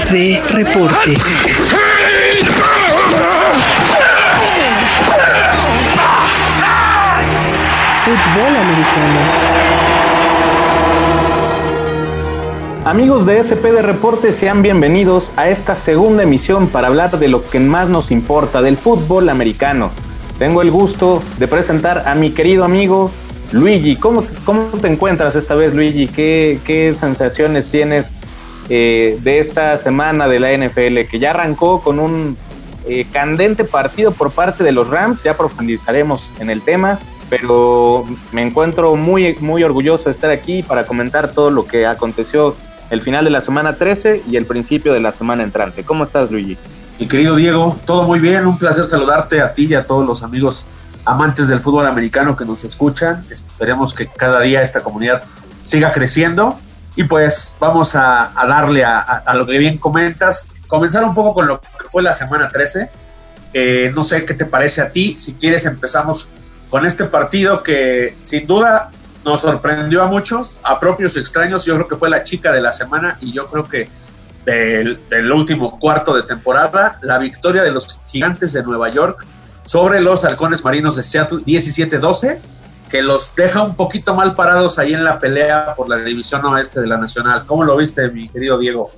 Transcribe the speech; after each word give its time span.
SPD 0.00 0.40
Reporte. 0.50 1.14
Fútbol 8.04 8.56
americano. 8.56 9.20
Amigos 12.84 13.26
de 13.26 13.44
SPD 13.44 13.82
Reporte, 13.82 14.32
sean 14.32 14.62
bienvenidos 14.62 15.32
a 15.36 15.48
esta 15.48 15.74
segunda 15.74 16.22
emisión 16.22 16.68
para 16.68 16.88
hablar 16.88 17.18
de 17.18 17.28
lo 17.28 17.46
que 17.46 17.60
más 17.60 17.88
nos 17.88 18.10
importa, 18.10 18.62
del 18.62 18.76
fútbol 18.76 19.28
americano. 19.28 19.92
Tengo 20.38 20.62
el 20.62 20.70
gusto 20.70 21.22
de 21.38 21.46
presentar 21.46 22.08
a 22.08 22.14
mi 22.14 22.30
querido 22.30 22.64
amigo 22.64 23.10
Luigi. 23.52 23.96
¿Cómo, 23.96 24.24
cómo 24.44 24.68
te 24.80 24.88
encuentras 24.88 25.36
esta 25.36 25.54
vez, 25.54 25.74
Luigi? 25.74 26.06
¿Qué, 26.06 26.58
qué 26.64 26.94
sensaciones 26.98 27.66
tienes 27.66 28.19
eh, 28.70 29.18
de 29.20 29.40
esta 29.40 29.76
semana 29.76 30.26
de 30.28 30.40
la 30.40 30.56
NFL, 30.56 31.10
que 31.10 31.18
ya 31.18 31.30
arrancó 31.30 31.82
con 31.82 31.98
un 31.98 32.38
eh, 32.86 33.04
candente 33.12 33.64
partido 33.64 34.12
por 34.12 34.30
parte 34.30 34.64
de 34.64 34.72
los 34.72 34.88
Rams? 34.88 35.22
Ya 35.22 35.36
profundizaremos 35.36 36.30
en 36.40 36.48
el 36.48 36.62
tema 36.62 36.98
pero 37.30 38.04
me 38.32 38.42
encuentro 38.42 38.96
muy, 38.96 39.36
muy 39.40 39.62
orgulloso 39.62 40.06
de 40.06 40.10
estar 40.10 40.30
aquí 40.30 40.64
para 40.64 40.84
comentar 40.84 41.30
todo 41.32 41.50
lo 41.52 41.64
que 41.64 41.86
aconteció 41.86 42.56
el 42.90 43.02
final 43.02 43.24
de 43.24 43.30
la 43.30 43.40
semana 43.40 43.76
13 43.76 44.24
y 44.28 44.36
el 44.36 44.46
principio 44.46 44.92
de 44.92 44.98
la 44.98 45.12
semana 45.12 45.44
entrante. 45.44 45.84
¿Cómo 45.84 46.02
estás, 46.02 46.30
Luigi? 46.30 46.58
Mi 46.98 47.06
querido 47.06 47.36
Diego, 47.36 47.78
todo 47.86 48.02
muy 48.02 48.18
bien, 48.18 48.46
un 48.46 48.58
placer 48.58 48.84
saludarte 48.84 49.40
a 49.40 49.54
ti 49.54 49.66
y 49.66 49.74
a 49.74 49.86
todos 49.86 50.06
los 50.06 50.24
amigos 50.24 50.66
amantes 51.04 51.46
del 51.46 51.60
fútbol 51.60 51.86
americano 51.86 52.36
que 52.36 52.44
nos 52.44 52.64
escuchan. 52.64 53.24
Esperemos 53.30 53.94
que 53.94 54.08
cada 54.08 54.40
día 54.40 54.60
esta 54.60 54.82
comunidad 54.82 55.22
siga 55.62 55.92
creciendo 55.92 56.58
y 57.00 57.04
pues 57.04 57.56
vamos 57.58 57.96
a, 57.96 58.30
darle 58.46 58.84
a, 58.84 59.24
lo 59.34 59.46
que 59.46 59.56
bien 59.56 59.78
comentas. 59.78 60.46
Comenzar 60.68 61.02
un 61.02 61.14
poco 61.14 61.32
con 61.32 61.46
lo 61.46 61.58
que 61.58 61.88
fue 61.90 62.02
la 62.02 62.12
semana 62.12 62.50
13. 62.50 62.90
Eh, 63.54 63.90
no 63.94 64.04
sé 64.04 64.26
qué 64.26 64.34
te 64.34 64.44
parece 64.44 64.82
a 64.82 64.92
ti. 64.92 65.18
Si 65.18 65.32
quieres 65.36 65.64
empezamos 65.64 66.28
con 66.68 66.84
este 66.84 67.06
partido 67.06 67.62
que 67.62 68.18
sin 68.24 68.46
duda 68.46 68.90
nos 69.24 69.40
sorprendió 69.40 70.02
a 70.02 70.08
muchos, 70.08 70.58
a 70.62 70.78
propios 70.78 71.16
extraños. 71.16 71.64
Yo 71.64 71.74
creo 71.76 71.88
que 71.88 71.96
fue 71.96 72.10
la 72.10 72.22
chica 72.22 72.52
de 72.52 72.60
la 72.60 72.74
semana 72.74 73.16
y 73.22 73.32
yo 73.32 73.46
creo 73.46 73.64
que 73.64 73.88
del, 74.44 75.32
último 75.32 75.78
cuarto 75.78 76.14
de 76.14 76.24
temporada, 76.24 76.98
la 77.00 77.16
victoria 77.16 77.62
de 77.62 77.70
los 77.72 77.98
gigantes 78.08 78.52
de 78.52 78.62
Nueva 78.62 78.90
York 78.90 79.24
sobre 79.64 80.02
los 80.02 80.26
halcones 80.26 80.62
marinos 80.62 80.96
de 80.96 81.02
Seattle 81.02 81.38
17-12, 81.46 82.40
que 82.90 83.02
los 83.02 83.34
deja 83.36 83.62
un 83.62 83.76
poquito 83.76 84.14
mal 84.14 84.34
parados 84.34 84.78
ahí 84.78 84.94
en 84.94 85.04
la 85.04 85.20
pelea 85.20 85.74
por 85.76 85.88
la 85.88 85.96
división 85.96 86.44
oeste 86.44 86.80
de 86.80 86.88
la 86.88 86.96
Nacional. 86.96 87.44
¿Cómo 87.46 87.64
lo 87.64 87.76
viste, 87.76 88.08
mi 88.10 88.28
querido 88.28 88.58
Diego? 88.58 88.90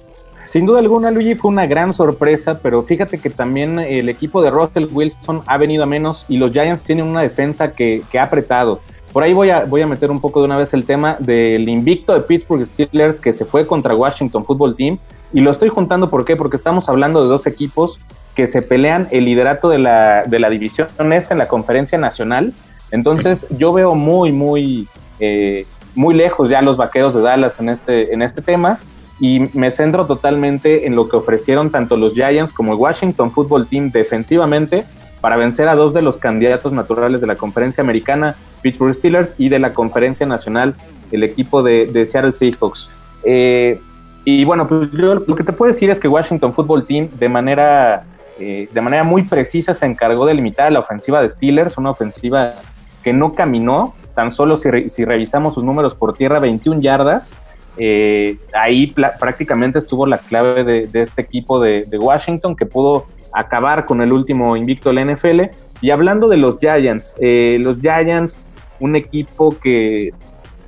Sin 0.46 0.66
duda 0.66 0.80
alguna, 0.80 1.10
Luigi, 1.10 1.34
fue 1.34 1.50
una 1.50 1.66
gran 1.66 1.92
sorpresa, 1.92 2.54
pero 2.54 2.82
fíjate 2.82 3.18
que 3.18 3.30
también 3.30 3.78
el 3.78 4.08
equipo 4.08 4.42
de 4.42 4.50
Russell 4.50 4.86
Wilson 4.90 5.42
ha 5.46 5.56
venido 5.56 5.84
a 5.84 5.86
menos 5.86 6.24
y 6.28 6.38
los 6.38 6.52
Giants 6.52 6.82
tienen 6.82 7.06
una 7.06 7.20
defensa 7.20 7.72
que, 7.72 8.02
ha 8.18 8.22
apretado. 8.22 8.80
Por 9.12 9.22
ahí 9.22 9.34
voy 9.34 9.50
a, 9.50 9.58
a 9.60 9.86
meter 9.86 10.10
un 10.10 10.20
poco 10.20 10.40
de 10.40 10.46
una 10.46 10.56
vez 10.56 10.72
el 10.74 10.84
tema 10.84 11.16
del 11.18 11.68
invicto 11.68 12.14
de 12.14 12.20
Pittsburgh 12.20 12.66
Steelers 12.66 13.18
que 13.18 13.32
se 13.32 13.44
fue 13.44 13.66
contra 13.66 13.94
Washington 13.94 14.44
Football 14.44 14.74
Team. 14.74 14.98
Y 15.34 15.40
lo 15.40 15.50
estoy 15.50 15.68
juntando, 15.68 16.10
¿por 16.10 16.24
qué? 16.24 16.34
Porque 16.34 16.56
estamos 16.56 16.88
hablando 16.88 17.22
de 17.22 17.28
dos 17.28 17.46
equipos 17.46 18.00
que 18.34 18.46
se 18.46 18.62
pelean 18.62 19.08
el 19.10 19.26
liderato 19.26 19.68
de 19.68 19.78
la, 19.78 20.24
de 20.24 20.38
la 20.38 20.48
división 20.48 20.88
esta 21.12 21.34
en 21.34 21.38
la 21.38 21.48
conferencia 21.48 21.98
nacional. 21.98 22.52
Entonces 22.92 23.48
yo 23.58 23.72
veo 23.72 23.96
muy, 23.96 24.30
muy, 24.30 24.86
eh, 25.18 25.66
muy 25.96 26.14
lejos 26.14 26.48
ya 26.48 26.62
los 26.62 26.76
vaqueros 26.76 27.14
de 27.14 27.22
Dallas 27.22 27.58
en 27.58 27.68
este, 27.68 28.14
en 28.14 28.22
este 28.22 28.40
tema 28.40 28.78
y 29.18 29.40
me 29.54 29.70
centro 29.70 30.06
totalmente 30.06 30.86
en 30.86 30.94
lo 30.94 31.08
que 31.08 31.16
ofrecieron 31.16 31.70
tanto 31.70 31.96
los 31.96 32.14
Giants 32.14 32.52
como 32.52 32.72
el 32.72 32.78
Washington 32.78 33.30
Football 33.30 33.66
Team 33.66 33.90
defensivamente 33.90 34.84
para 35.20 35.36
vencer 35.36 35.68
a 35.68 35.74
dos 35.74 35.94
de 35.94 36.02
los 36.02 36.18
candidatos 36.18 36.72
naturales 36.72 37.20
de 37.20 37.28
la 37.28 37.36
conferencia 37.36 37.82
americana, 37.82 38.34
Pittsburgh 38.60 38.92
Steelers, 38.92 39.36
y 39.38 39.48
de 39.48 39.60
la 39.60 39.72
conferencia 39.72 40.26
nacional, 40.26 40.74
el 41.12 41.22
equipo 41.22 41.62
de, 41.62 42.06
Seattle 42.06 42.32
Seahawks. 42.32 42.90
Eh, 43.22 43.80
y 44.24 44.44
bueno, 44.44 44.66
pues 44.66 44.90
yo 44.90 45.14
lo 45.14 45.36
que 45.36 45.44
te 45.44 45.52
puedo 45.52 45.72
decir 45.72 45.90
es 45.90 46.00
que 46.00 46.08
Washington 46.08 46.52
Football 46.52 46.86
Team 46.86 47.08
de 47.18 47.28
manera, 47.28 48.04
eh, 48.40 48.68
de 48.72 48.80
manera 48.80 49.04
muy 49.04 49.22
precisa 49.22 49.74
se 49.74 49.86
encargó 49.86 50.26
de 50.26 50.34
limitar 50.34 50.72
la 50.72 50.80
ofensiva 50.80 51.22
de 51.22 51.30
Steelers, 51.30 51.78
una 51.78 51.90
ofensiva 51.90 52.54
que 53.02 53.12
no 53.12 53.34
caminó, 53.34 53.94
tan 54.14 54.32
solo 54.32 54.56
si, 54.56 54.70
revisamos 55.04 55.54
sus 55.54 55.64
números 55.64 55.94
por 55.94 56.14
tierra, 56.14 56.38
21 56.38 56.80
yardas, 56.80 57.32
eh, 57.78 58.36
ahí 58.54 58.88
prácticamente 59.18 59.78
estuvo 59.78 60.06
la 60.06 60.18
clave 60.18 60.64
de, 60.64 60.88
este 61.00 61.22
equipo 61.22 61.60
de, 61.60 61.86
Washington 61.98 62.54
que 62.54 62.66
pudo 62.66 63.06
acabar 63.32 63.86
con 63.86 64.02
el 64.02 64.12
último 64.12 64.56
invicto 64.56 64.90
de 64.90 64.94
la 64.94 65.12
NFL. 65.12 65.40
Y 65.80 65.90
hablando 65.90 66.28
de 66.28 66.36
los 66.36 66.58
Giants, 66.58 67.14
eh, 67.18 67.58
los 67.60 67.80
Giants, 67.80 68.46
un 68.78 68.94
equipo 68.94 69.58
que, 69.58 70.10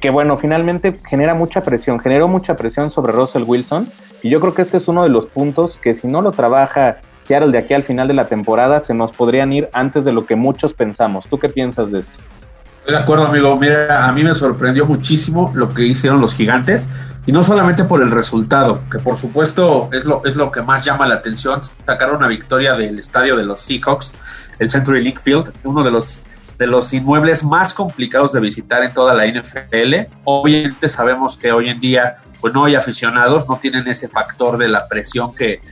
que, 0.00 0.10
bueno, 0.10 0.38
finalmente 0.38 0.98
genera 1.08 1.34
mucha 1.34 1.62
presión, 1.62 2.00
generó 2.00 2.26
mucha 2.26 2.56
presión 2.56 2.90
sobre 2.90 3.12
Russell 3.12 3.44
Wilson. 3.46 3.88
Y 4.22 4.30
yo 4.30 4.40
creo 4.40 4.54
que 4.54 4.62
este 4.62 4.78
es 4.78 4.88
uno 4.88 5.02
de 5.02 5.10
los 5.10 5.26
puntos 5.26 5.76
que 5.76 5.94
si 5.94 6.08
no 6.08 6.20
lo 6.22 6.32
trabaja 6.32 6.96
Seattle 7.24 7.50
de 7.50 7.58
aquí 7.58 7.74
al 7.74 7.84
final 7.84 8.06
de 8.06 8.14
la 8.14 8.26
temporada, 8.26 8.80
se 8.80 8.94
nos 8.94 9.12
podrían 9.12 9.52
ir 9.52 9.68
antes 9.72 10.04
de 10.04 10.12
lo 10.12 10.26
que 10.26 10.36
muchos 10.36 10.74
pensamos. 10.74 11.26
¿Tú 11.26 11.38
qué 11.38 11.48
piensas 11.48 11.90
de 11.90 12.00
esto? 12.00 12.18
Estoy 12.80 12.96
de 12.96 13.02
acuerdo, 13.02 13.26
amigo. 13.26 13.56
Mira, 13.56 14.06
a 14.06 14.12
mí 14.12 14.22
me 14.22 14.34
sorprendió 14.34 14.84
muchísimo 14.84 15.50
lo 15.54 15.72
que 15.72 15.86
hicieron 15.86 16.20
los 16.20 16.34
gigantes 16.34 16.90
y 17.24 17.32
no 17.32 17.42
solamente 17.42 17.84
por 17.84 18.02
el 18.02 18.10
resultado, 18.10 18.82
que 18.90 18.98
por 18.98 19.16
supuesto 19.16 19.88
es 19.90 20.04
lo, 20.04 20.22
es 20.26 20.36
lo 20.36 20.52
que 20.52 20.60
más 20.60 20.84
llama 20.84 21.06
la 21.06 21.14
atención. 21.14 21.62
Sacaron 21.86 22.16
una 22.16 22.28
victoria 22.28 22.74
del 22.74 22.98
estadio 22.98 23.36
de 23.36 23.44
los 23.44 23.62
Seahawks, 23.62 24.50
el 24.58 24.68
Century 24.68 25.02
League 25.02 25.18
Field, 25.18 25.50
uno 25.64 25.82
de 25.82 25.90
los, 25.90 26.26
de 26.58 26.66
los 26.66 26.92
inmuebles 26.92 27.42
más 27.42 27.72
complicados 27.72 28.34
de 28.34 28.40
visitar 28.40 28.82
en 28.82 28.92
toda 28.92 29.14
la 29.14 29.26
NFL. 29.26 30.12
Obviamente 30.24 30.90
sabemos 30.90 31.38
que 31.38 31.52
hoy 31.52 31.70
en 31.70 31.80
día 31.80 32.16
pues 32.42 32.52
no 32.52 32.66
hay 32.66 32.74
aficionados, 32.74 33.48
no 33.48 33.56
tienen 33.56 33.88
ese 33.88 34.08
factor 34.08 34.58
de 34.58 34.68
la 34.68 34.86
presión 34.88 35.34
que, 35.34 35.62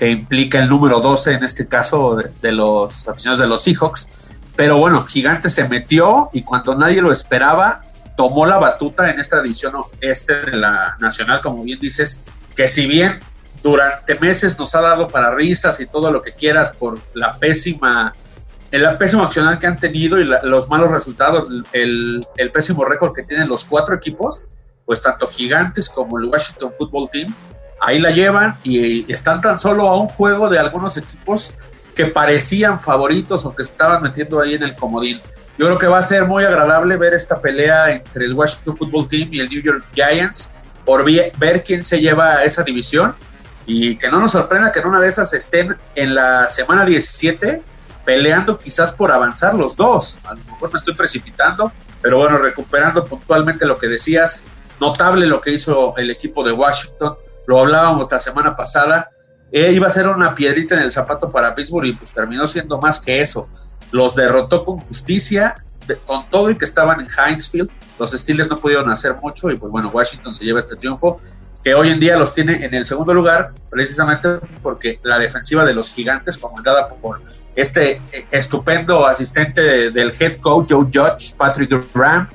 que 0.00 0.08
implica 0.08 0.58
el 0.62 0.70
número 0.70 0.98
12, 0.98 1.34
en 1.34 1.44
este 1.44 1.68
caso 1.68 2.16
de, 2.16 2.52
los 2.52 3.06
aficionados 3.06 3.38
de 3.38 3.46
los 3.46 3.62
Seahawks. 3.62 4.08
Pero 4.56 4.78
bueno, 4.78 5.04
Gigante 5.04 5.50
se 5.50 5.68
metió 5.68 6.30
y 6.32 6.42
cuando 6.42 6.74
nadie 6.74 7.02
lo 7.02 7.12
esperaba, 7.12 7.82
tomó 8.16 8.46
la 8.46 8.56
batuta 8.56 9.10
en 9.10 9.20
esta 9.20 9.42
división 9.42 9.74
este 10.00 10.40
de 10.40 10.56
la 10.56 10.96
Nacional, 11.00 11.42
como 11.42 11.62
bien 11.64 11.78
dices, 11.78 12.24
que 12.56 12.70
si 12.70 12.86
bien 12.86 13.20
durante 13.62 14.18
meses 14.18 14.58
nos 14.58 14.74
ha 14.74 14.80
dado 14.80 15.06
para 15.06 15.34
risas 15.34 15.78
y 15.80 15.86
todo 15.86 16.10
lo 16.10 16.22
que 16.22 16.32
quieras 16.32 16.70
por 16.70 16.98
la 17.12 17.36
pésima, 17.36 18.14
el 18.70 18.96
pésimo 18.96 19.22
accionar 19.22 19.58
que 19.58 19.66
han 19.66 19.78
tenido 19.78 20.18
y 20.18 20.24
los 20.24 20.70
malos 20.70 20.90
resultados, 20.90 21.46
el, 21.72 22.26
el 22.38 22.50
pésimo 22.50 22.86
récord 22.86 23.14
que 23.14 23.24
tienen 23.24 23.50
los 23.50 23.66
cuatro 23.66 23.94
equipos, 23.94 24.46
pues 24.86 25.02
tanto 25.02 25.26
Gigantes 25.26 25.90
como 25.90 26.18
el 26.18 26.24
Washington 26.24 26.72
Football 26.72 27.10
Team, 27.10 27.34
ahí 27.80 27.98
la 27.98 28.10
llevan 28.10 28.58
y 28.62 29.10
están 29.12 29.40
tan 29.40 29.58
solo 29.58 29.88
a 29.88 29.98
un 29.98 30.08
juego 30.08 30.48
de 30.48 30.58
algunos 30.58 30.96
equipos 30.96 31.54
que 31.94 32.06
parecían 32.06 32.78
favoritos 32.78 33.44
o 33.46 33.54
que 33.54 33.62
estaban 33.62 34.02
metiendo 34.02 34.40
ahí 34.40 34.54
en 34.54 34.62
el 34.62 34.74
comodín. 34.74 35.20
Yo 35.58 35.66
creo 35.66 35.78
que 35.78 35.86
va 35.86 35.98
a 35.98 36.02
ser 36.02 36.26
muy 36.26 36.44
agradable 36.44 36.96
ver 36.96 37.14
esta 37.14 37.40
pelea 37.40 37.90
entre 37.90 38.24
el 38.24 38.34
Washington 38.34 38.76
Football 38.76 39.08
Team 39.08 39.28
y 39.32 39.40
el 39.40 39.48
New 39.48 39.62
York 39.62 39.84
Giants 39.94 40.54
por 40.84 41.04
ver 41.04 41.62
quién 41.64 41.84
se 41.84 42.00
lleva 42.00 42.44
esa 42.44 42.62
división 42.62 43.14
y 43.66 43.96
que 43.96 44.08
no 44.08 44.18
nos 44.20 44.32
sorprenda 44.32 44.72
que 44.72 44.80
en 44.80 44.86
una 44.86 45.00
de 45.00 45.08
esas 45.08 45.32
estén 45.34 45.76
en 45.94 46.14
la 46.14 46.48
semana 46.48 46.84
17 46.84 47.62
peleando 48.04 48.58
quizás 48.58 48.92
por 48.92 49.12
avanzar 49.12 49.54
los 49.54 49.76
dos. 49.76 50.18
A 50.24 50.34
lo 50.34 50.44
mejor 50.44 50.72
me 50.72 50.76
estoy 50.78 50.94
precipitando, 50.94 51.70
pero 52.00 52.18
bueno, 52.18 52.38
recuperando 52.38 53.04
puntualmente 53.04 53.66
lo 53.66 53.78
que 53.78 53.88
decías, 53.88 54.44
notable 54.80 55.26
lo 55.26 55.40
que 55.40 55.52
hizo 55.52 55.96
el 55.96 56.10
equipo 56.10 56.42
de 56.42 56.52
Washington, 56.52 57.16
lo 57.46 57.60
hablábamos 57.60 58.10
la 58.10 58.20
semana 58.20 58.56
pasada, 58.56 59.10
eh, 59.52 59.72
iba 59.72 59.86
a 59.86 59.90
ser 59.90 60.06
una 60.06 60.34
piedrita 60.34 60.76
en 60.76 60.82
el 60.82 60.92
zapato 60.92 61.30
para 61.30 61.54
Pittsburgh 61.54 61.86
y 61.86 61.92
pues 61.94 62.12
terminó 62.12 62.46
siendo 62.46 62.78
más 62.80 63.00
que 63.00 63.20
eso. 63.20 63.48
Los 63.90 64.14
derrotó 64.14 64.64
con 64.64 64.78
justicia, 64.78 65.56
con 66.06 66.28
todo 66.30 66.50
y 66.50 66.56
que 66.56 66.64
estaban 66.64 67.00
en 67.00 67.08
Hinesfield. 67.08 67.70
Los 67.98 68.12
Steelers 68.12 68.48
no 68.48 68.58
pudieron 68.58 68.88
hacer 68.90 69.16
mucho 69.16 69.50
y 69.50 69.56
pues 69.56 69.72
bueno, 69.72 69.88
Washington 69.88 70.32
se 70.32 70.44
lleva 70.44 70.60
este 70.60 70.76
triunfo 70.76 71.20
que 71.62 71.74
hoy 71.74 71.90
en 71.90 72.00
día 72.00 72.16
los 72.16 72.32
tiene 72.32 72.64
en 72.64 72.74
el 72.74 72.86
segundo 72.86 73.12
lugar, 73.12 73.52
precisamente 73.68 74.28
porque 74.62 74.98
la 75.02 75.18
defensiva 75.18 75.64
de 75.64 75.74
los 75.74 75.92
gigantes, 75.92 76.38
comandada 76.38 76.88
por 76.88 77.20
este 77.54 78.00
eh, 78.12 78.26
estupendo 78.30 79.06
asistente 79.06 79.90
del 79.90 80.12
head 80.18 80.36
coach 80.36 80.70
Joe 80.70 80.84
Judge, 80.84 81.36
Patrick 81.36 81.70
Graham, 81.92 82.28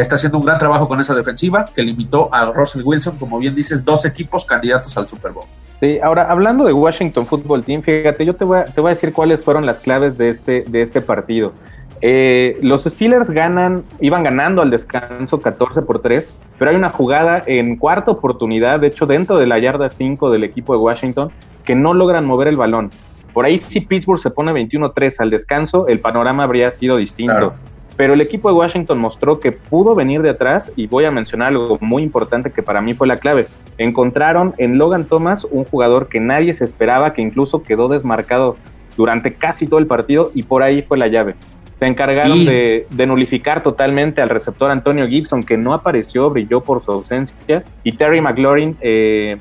que 0.00 0.02
está 0.02 0.14
haciendo 0.14 0.38
un 0.38 0.46
gran 0.46 0.56
trabajo 0.56 0.88
con 0.88 0.98
esa 0.98 1.14
defensiva, 1.14 1.66
que 1.74 1.82
limitó 1.82 2.32
a 2.32 2.46
Russell 2.46 2.80
Wilson, 2.82 3.18
como 3.18 3.38
bien 3.38 3.54
dices, 3.54 3.84
dos 3.84 4.06
equipos 4.06 4.46
candidatos 4.46 4.96
al 4.96 5.06
Super 5.06 5.32
Bowl. 5.32 5.44
Sí, 5.74 5.98
ahora 6.02 6.30
hablando 6.30 6.64
de 6.64 6.72
Washington 6.72 7.26
Football 7.26 7.64
Team, 7.64 7.82
fíjate, 7.82 8.24
yo 8.24 8.34
te 8.34 8.46
voy 8.46 8.60
a, 8.60 8.64
te 8.64 8.80
voy 8.80 8.92
a 8.92 8.94
decir 8.94 9.12
cuáles 9.12 9.44
fueron 9.44 9.66
las 9.66 9.80
claves 9.80 10.16
de 10.16 10.30
este, 10.30 10.64
de 10.66 10.80
este 10.80 11.02
partido. 11.02 11.52
Eh, 12.00 12.58
los 12.62 12.84
Steelers 12.84 13.28
ganan, 13.28 13.84
iban 14.00 14.22
ganando 14.22 14.62
al 14.62 14.70
descanso 14.70 15.42
14 15.42 15.82
por 15.82 16.00
3, 16.00 16.38
pero 16.58 16.70
hay 16.70 16.78
una 16.78 16.88
jugada 16.88 17.42
en 17.44 17.76
cuarta 17.76 18.10
oportunidad, 18.10 18.80
de 18.80 18.86
hecho 18.86 19.04
dentro 19.04 19.36
de 19.36 19.46
la 19.46 19.58
yarda 19.58 19.90
5 19.90 20.30
del 20.30 20.44
equipo 20.44 20.72
de 20.72 20.78
Washington, 20.78 21.30
que 21.62 21.74
no 21.74 21.92
logran 21.92 22.24
mover 22.24 22.48
el 22.48 22.56
balón. 22.56 22.88
Por 23.34 23.44
ahí 23.44 23.58
si 23.58 23.80
Pittsburgh 23.80 24.18
se 24.18 24.30
pone 24.30 24.50
21-3 24.52 25.16
al 25.18 25.28
descanso, 25.28 25.88
el 25.88 26.00
panorama 26.00 26.44
habría 26.44 26.72
sido 26.72 26.96
distinto. 26.96 27.52
Pero 28.00 28.14
el 28.14 28.22
equipo 28.22 28.48
de 28.48 28.54
Washington 28.54 28.98
mostró 28.98 29.40
que 29.40 29.52
pudo 29.52 29.94
venir 29.94 30.22
de 30.22 30.30
atrás 30.30 30.72
y 30.74 30.86
voy 30.86 31.04
a 31.04 31.10
mencionar 31.10 31.48
algo 31.48 31.76
muy 31.82 32.02
importante 32.02 32.50
que 32.50 32.62
para 32.62 32.80
mí 32.80 32.94
fue 32.94 33.06
la 33.06 33.18
clave. 33.18 33.46
Encontraron 33.76 34.54
en 34.56 34.78
Logan 34.78 35.04
Thomas 35.04 35.46
un 35.50 35.64
jugador 35.64 36.08
que 36.08 36.18
nadie 36.18 36.54
se 36.54 36.64
esperaba, 36.64 37.12
que 37.12 37.20
incluso 37.20 37.62
quedó 37.62 37.88
desmarcado 37.88 38.56
durante 38.96 39.34
casi 39.34 39.66
todo 39.66 39.78
el 39.78 39.86
partido 39.86 40.30
y 40.34 40.44
por 40.44 40.62
ahí 40.62 40.80
fue 40.80 40.96
la 40.96 41.08
llave. 41.08 41.34
Se 41.74 41.84
encargaron 41.84 42.46
de, 42.46 42.86
de, 42.88 43.06
nulificar 43.06 43.62
totalmente 43.62 44.22
al 44.22 44.30
receptor 44.30 44.70
Antonio 44.70 45.06
Gibson, 45.06 45.42
que 45.42 45.58
no 45.58 45.74
apareció, 45.74 46.30
brilló 46.30 46.62
por 46.62 46.80
su 46.80 46.92
ausencia, 46.92 47.64
y 47.84 47.92
Terry 47.92 48.22
McLaurin, 48.22 48.78
eh, 48.80 49.36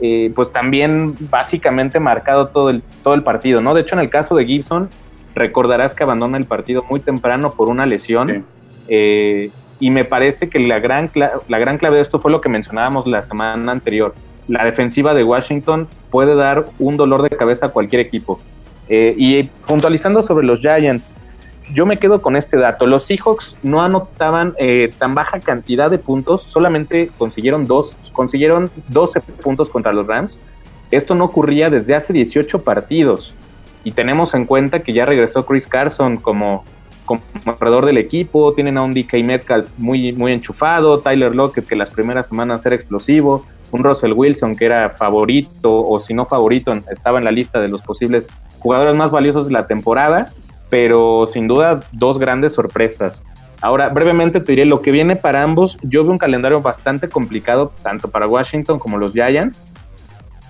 eh, 0.00 0.32
pues 0.34 0.50
también 0.50 1.16
básicamente 1.28 2.00
marcado 2.00 2.48
todo 2.48 2.70
el, 2.70 2.82
todo 3.02 3.12
el 3.12 3.22
partido, 3.22 3.60
¿no? 3.60 3.74
De 3.74 3.82
hecho, 3.82 3.94
en 3.94 4.00
el 4.00 4.08
caso 4.08 4.36
de 4.36 4.46
Gibson, 4.46 4.88
recordarás 5.34 5.94
que 5.94 6.02
abandona 6.02 6.38
el 6.38 6.44
partido 6.44 6.84
muy 6.88 7.00
temprano 7.00 7.52
por 7.52 7.68
una 7.68 7.86
lesión. 7.86 8.44
Eh, 8.88 9.50
y 9.78 9.90
me 9.90 10.04
parece 10.04 10.50
que 10.50 10.58
la 10.58 10.78
gran, 10.78 11.10
la 11.14 11.58
gran 11.58 11.78
clave 11.78 11.96
de 11.96 12.02
esto 12.02 12.18
fue 12.18 12.30
lo 12.30 12.40
que 12.40 12.48
mencionábamos 12.48 13.06
la 13.06 13.22
semana 13.22 13.72
anterior. 13.72 14.14
La 14.48 14.64
defensiva 14.64 15.14
de 15.14 15.24
Washington 15.24 15.88
puede 16.10 16.34
dar 16.34 16.66
un 16.78 16.96
dolor 16.96 17.22
de 17.22 17.30
cabeza 17.30 17.66
a 17.66 17.68
cualquier 17.70 18.00
equipo. 18.00 18.38
y 18.88 19.44
puntualizando 19.66 20.20
sobre 20.20 20.44
los 20.44 20.60
Giants, 20.60 21.14
yo 21.74 21.86
me 21.86 21.98
quedo 21.98 22.20
con 22.20 22.36
este 22.36 22.56
dato. 22.56 22.86
Los 22.86 23.04
Seahawks 23.04 23.56
no 23.62 23.82
anotaban 23.82 24.54
eh, 24.58 24.90
tan 24.98 25.14
baja 25.14 25.40
cantidad 25.40 25.90
de 25.90 25.98
puntos, 25.98 26.42
solamente 26.42 27.10
consiguieron 27.16 27.66
dos, 27.66 27.96
consiguieron 28.12 28.70
12 28.88 29.20
puntos 29.20 29.70
contra 29.70 29.92
los 29.92 30.06
Rams. 30.06 30.40
Esto 30.90 31.14
no 31.14 31.24
ocurría 31.24 31.70
desde 31.70 31.94
hace 31.94 32.12
18 32.12 32.62
partidos. 32.62 33.32
Y 33.84 33.92
tenemos 33.92 34.34
en 34.34 34.44
cuenta 34.44 34.80
que 34.80 34.92
ya 34.92 35.06
regresó 35.06 35.44
Chris 35.44 35.66
Carson 35.66 36.16
como, 36.16 36.64
como 37.06 37.22
corredor 37.44 37.86
del 37.86 37.98
equipo, 37.98 38.52
tienen 38.52 38.78
a 38.78 38.82
un 38.82 38.92
DK 38.92 39.14
Metcalf 39.24 39.70
muy, 39.78 40.12
muy 40.12 40.32
enchufado, 40.32 41.00
Tyler 41.00 41.34
Lockett 41.34 41.66
que 41.66 41.76
las 41.76 41.90
primeras 41.90 42.28
semanas 42.28 42.64
era 42.66 42.76
explosivo, 42.76 43.46
un 43.70 43.84
Russell 43.84 44.12
Wilson 44.12 44.54
que 44.54 44.66
era 44.66 44.90
favorito 44.90 45.82
o 45.82 46.00
si 46.00 46.12
no 46.12 46.26
favorito 46.26 46.72
estaba 46.90 47.18
en 47.18 47.24
la 47.24 47.30
lista 47.30 47.60
de 47.60 47.68
los 47.68 47.82
posibles 47.82 48.28
jugadores 48.58 48.94
más 48.96 49.10
valiosos 49.10 49.46
de 49.46 49.52
la 49.52 49.66
temporada 49.66 50.30
pero 50.70 51.28
sin 51.30 51.48
duda 51.48 51.82
dos 51.92 52.18
grandes 52.18 52.54
sorpresas. 52.54 53.22
Ahora, 53.60 53.90
brevemente 53.90 54.40
te 54.40 54.52
diré 54.52 54.64
lo 54.64 54.80
que 54.80 54.90
viene 54.90 55.16
para 55.16 55.42
ambos. 55.42 55.76
Yo 55.82 56.02
veo 56.02 56.12
un 56.12 56.18
calendario 56.18 56.62
bastante 56.62 57.08
complicado, 57.08 57.72
tanto 57.82 58.08
para 58.08 58.26
Washington 58.26 58.78
como 58.78 58.96
los 58.96 59.12
Giants. 59.12 59.62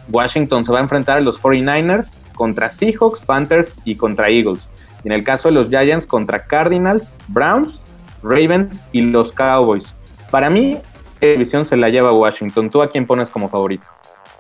Washington 0.09 0.65
se 0.65 0.71
va 0.71 0.79
a 0.79 0.83
enfrentar 0.83 1.17
a 1.17 1.21
los 1.21 1.41
49ers 1.41 2.12
contra 2.35 2.71
Seahawks, 2.71 3.21
Panthers 3.21 3.75
y 3.85 3.97
contra 3.97 4.29
Eagles. 4.29 4.71
Y 5.05 5.09
en 5.09 5.12
el 5.12 5.25
caso 5.25 5.49
de 5.49 5.55
los 5.55 5.69
Giants 5.69 6.06
contra 6.06 6.43
Cardinals, 6.43 7.17
Browns, 7.29 7.82
Ravens 8.23 8.85
y 8.93 9.03
los 9.03 9.32
Cowboys. 9.32 9.94
Para 10.31 10.50
mí, 10.50 10.79
la 11.21 11.29
división 11.29 11.65
se 11.65 11.77
la 11.77 11.88
lleva 11.88 12.12
Washington. 12.12 12.71
¿Tú 12.71 12.82
a 12.82 12.91
quién 12.91 13.06
pones 13.06 13.31
como 13.31 13.49
favorito? 13.49 13.85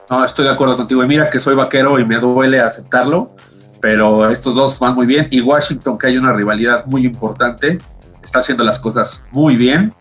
No, 0.08 0.24
estoy 0.24 0.44
de 0.44 0.52
acuerdo 0.52 0.76
contigo. 0.76 1.02
Y 1.04 1.06
mira 1.06 1.30
que 1.30 1.40
soy 1.40 1.54
vaquero 1.54 1.98
y 1.98 2.04
me 2.04 2.16
duele 2.16 2.60
aceptarlo 2.60 3.34
pero 3.80 4.30
estos 4.30 4.54
dos 4.54 4.78
van 4.78 4.94
muy 4.94 5.06
bien. 5.06 5.26
Y 5.30 5.40
Washington, 5.40 5.98
que 5.98 6.08
hay 6.08 6.18
una 6.18 6.32
rivalidad 6.32 6.84
muy 6.86 7.04
importante, 7.06 7.80
está 8.22 8.40
haciendo 8.40 8.62
las 8.62 8.78
cosas 8.78 9.26
muy 9.32 9.56
bien. 9.56 9.94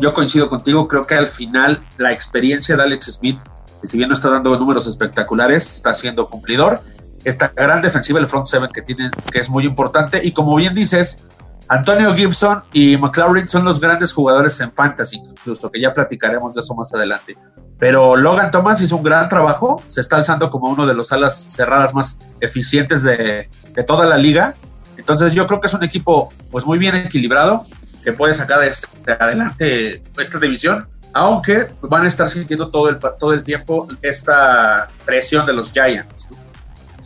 Yo, 0.00 0.12
coincido 0.12 0.48
contigo, 0.48 0.86
creo 0.86 1.04
que 1.04 1.14
al 1.16 1.26
final 1.26 1.84
la 1.98 2.12
experiencia 2.12 2.76
de 2.76 2.82
Alex 2.84 3.06
Smith, 3.14 3.40
si 3.84 3.96
bien 3.96 4.08
no 4.08 4.14
está 4.14 4.30
dando 4.30 4.56
números 4.56 4.86
espectaculares, 4.86 5.74
está 5.74 5.94
siendo 5.94 6.26
cumplidor. 6.28 6.80
Esta 7.24 7.48
gran 7.48 7.80
defensiva, 7.80 8.18
el 8.18 8.26
front 8.26 8.46
seven 8.46 8.70
que 8.72 8.82
tiene, 8.82 9.10
que 9.30 9.38
es 9.38 9.48
muy 9.48 9.64
importante. 9.64 10.20
Y 10.22 10.32
como 10.32 10.54
bien 10.56 10.74
dices, 10.74 11.24
Antonio 11.68 12.14
Gibson 12.14 12.62
y 12.72 12.96
McLaurin 12.96 13.48
son 13.48 13.64
los 13.64 13.80
grandes 13.80 14.12
jugadores 14.12 14.60
en 14.60 14.70
fantasy, 14.72 15.16
incluso 15.16 15.70
que 15.70 15.80
ya 15.80 15.94
platicaremos 15.94 16.54
de 16.54 16.60
eso 16.60 16.74
más 16.74 16.92
adelante. 16.94 17.36
Pero 17.78 18.16
Logan 18.16 18.50
Thomas 18.50 18.80
hizo 18.82 18.96
un 18.96 19.02
gran 19.02 19.28
trabajo, 19.28 19.82
se 19.86 20.00
está 20.00 20.16
alzando 20.16 20.50
como 20.50 20.68
uno 20.68 20.86
de 20.86 20.94
los 20.94 21.12
alas 21.12 21.46
cerradas 21.48 21.94
más 21.94 22.20
eficientes 22.40 23.02
de, 23.02 23.48
toda 23.86 24.06
la 24.06 24.18
liga. 24.18 24.54
Entonces 24.96 25.32
yo 25.32 25.46
creo 25.46 25.60
que 25.60 25.66
es 25.66 25.74
un 25.74 25.82
equipo 25.82 26.32
pues 26.50 26.66
muy 26.66 26.78
bien 26.78 26.94
equilibrado 26.94 27.64
que 28.04 28.12
puede 28.12 28.34
sacar 28.34 28.60
de, 28.60 29.12
adelante 29.12 30.02
esta 30.18 30.38
división, 30.38 30.86
aunque 31.14 31.68
van 31.80 32.04
a 32.04 32.08
estar 32.08 32.28
sintiendo 32.28 32.68
todo 32.68 32.88
el, 32.88 32.98
todo 33.18 33.32
el 33.32 33.42
tiempo 33.44 33.88
esta 34.02 34.88
presión 35.06 35.46
de 35.46 35.52
los 35.52 35.72
Giants. 35.72 36.28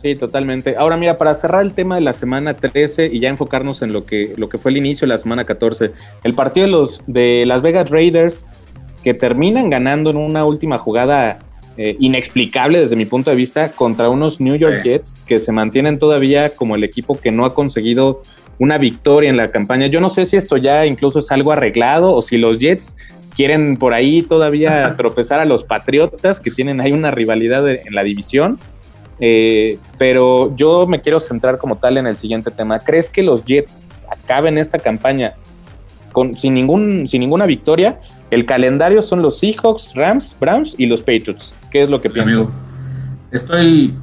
Sí, 0.01 0.15
totalmente. 0.15 0.75
Ahora 0.77 0.97
mira, 0.97 1.17
para 1.17 1.35
cerrar 1.35 1.61
el 1.61 1.73
tema 1.73 1.95
de 1.95 2.01
la 2.01 2.13
semana 2.13 2.55
13 2.55 3.09
y 3.11 3.19
ya 3.19 3.29
enfocarnos 3.29 3.81
en 3.81 3.93
lo 3.93 4.05
que, 4.05 4.33
lo 4.37 4.49
que 4.49 4.57
fue 4.57 4.71
el 4.71 4.77
inicio 4.77 5.05
de 5.05 5.13
la 5.13 5.19
semana 5.19 5.45
14, 5.45 5.91
el 6.23 6.33
partido 6.33 6.65
de 6.65 6.71
los 6.71 7.01
de 7.05 7.45
Las 7.45 7.61
Vegas 7.61 7.89
Raiders 7.89 8.45
que 9.03 9.13
terminan 9.13 9.69
ganando 9.69 10.09
en 10.09 10.17
una 10.17 10.43
última 10.45 10.77
jugada 10.77 11.39
eh, 11.77 11.95
inexplicable 11.99 12.79
desde 12.79 12.95
mi 12.95 13.05
punto 13.05 13.29
de 13.29 13.35
vista 13.35 13.71
contra 13.71 14.09
unos 14.09 14.41
New 14.41 14.55
York 14.55 14.83
Jets 14.83 15.21
que 15.25 15.39
se 15.39 15.51
mantienen 15.51 15.99
todavía 15.99 16.49
como 16.49 16.75
el 16.75 16.83
equipo 16.83 17.19
que 17.19 17.31
no 17.31 17.45
ha 17.45 17.53
conseguido 17.53 18.21
una 18.57 18.77
victoria 18.77 19.29
en 19.29 19.37
la 19.37 19.51
campaña. 19.51 19.87
Yo 19.87 20.01
no 20.01 20.09
sé 20.09 20.25
si 20.25 20.37
esto 20.37 20.57
ya 20.57 20.85
incluso 20.85 21.19
es 21.19 21.31
algo 21.31 21.51
arreglado 21.51 22.13
o 22.13 22.21
si 22.21 22.37
los 22.37 22.59
Jets 22.59 22.97
quieren 23.39 23.77
por 23.77 23.93
ahí 23.93 24.21
todavía 24.21 24.93
tropezar 24.97 25.39
a 25.39 25.45
los 25.45 25.63
Patriotas 25.63 26.41
que 26.41 26.51
tienen 26.51 26.81
ahí 26.81 26.91
una 26.91 27.09
rivalidad 27.09 27.69
en 27.69 27.95
la 27.95 28.03
división 28.03 28.59
eh, 29.21 29.77
pero 29.97 30.53
yo 30.57 30.87
me 30.87 30.99
quiero 30.99 31.21
centrar 31.21 31.57
como 31.57 31.77
tal 31.77 31.95
en 31.95 32.07
el 32.07 32.17
siguiente 32.17 32.51
tema. 32.51 32.79
¿Crees 32.79 33.09
que 33.09 33.23
los 33.23 33.45
Jets 33.45 33.87
acaben 34.09 34.57
esta 34.57 34.79
campaña 34.79 35.33
con, 36.11 36.37
sin, 36.37 36.53
ningún, 36.53 37.07
sin 37.07 37.21
ninguna 37.21 37.45
victoria? 37.45 37.97
El 38.29 38.45
calendario 38.45 39.01
son 39.01 39.21
los 39.21 39.39
Seahawks, 39.39 39.93
Rams, 39.95 40.35
Browns 40.37 40.75
y 40.77 40.85
los 40.85 41.01
Patriots. 41.01 41.53
¿Qué 41.71 41.83
es 41.83 41.89
lo 41.89 42.01
que 42.01 42.09
piensas? 42.09 42.47
estoy. 43.31 43.93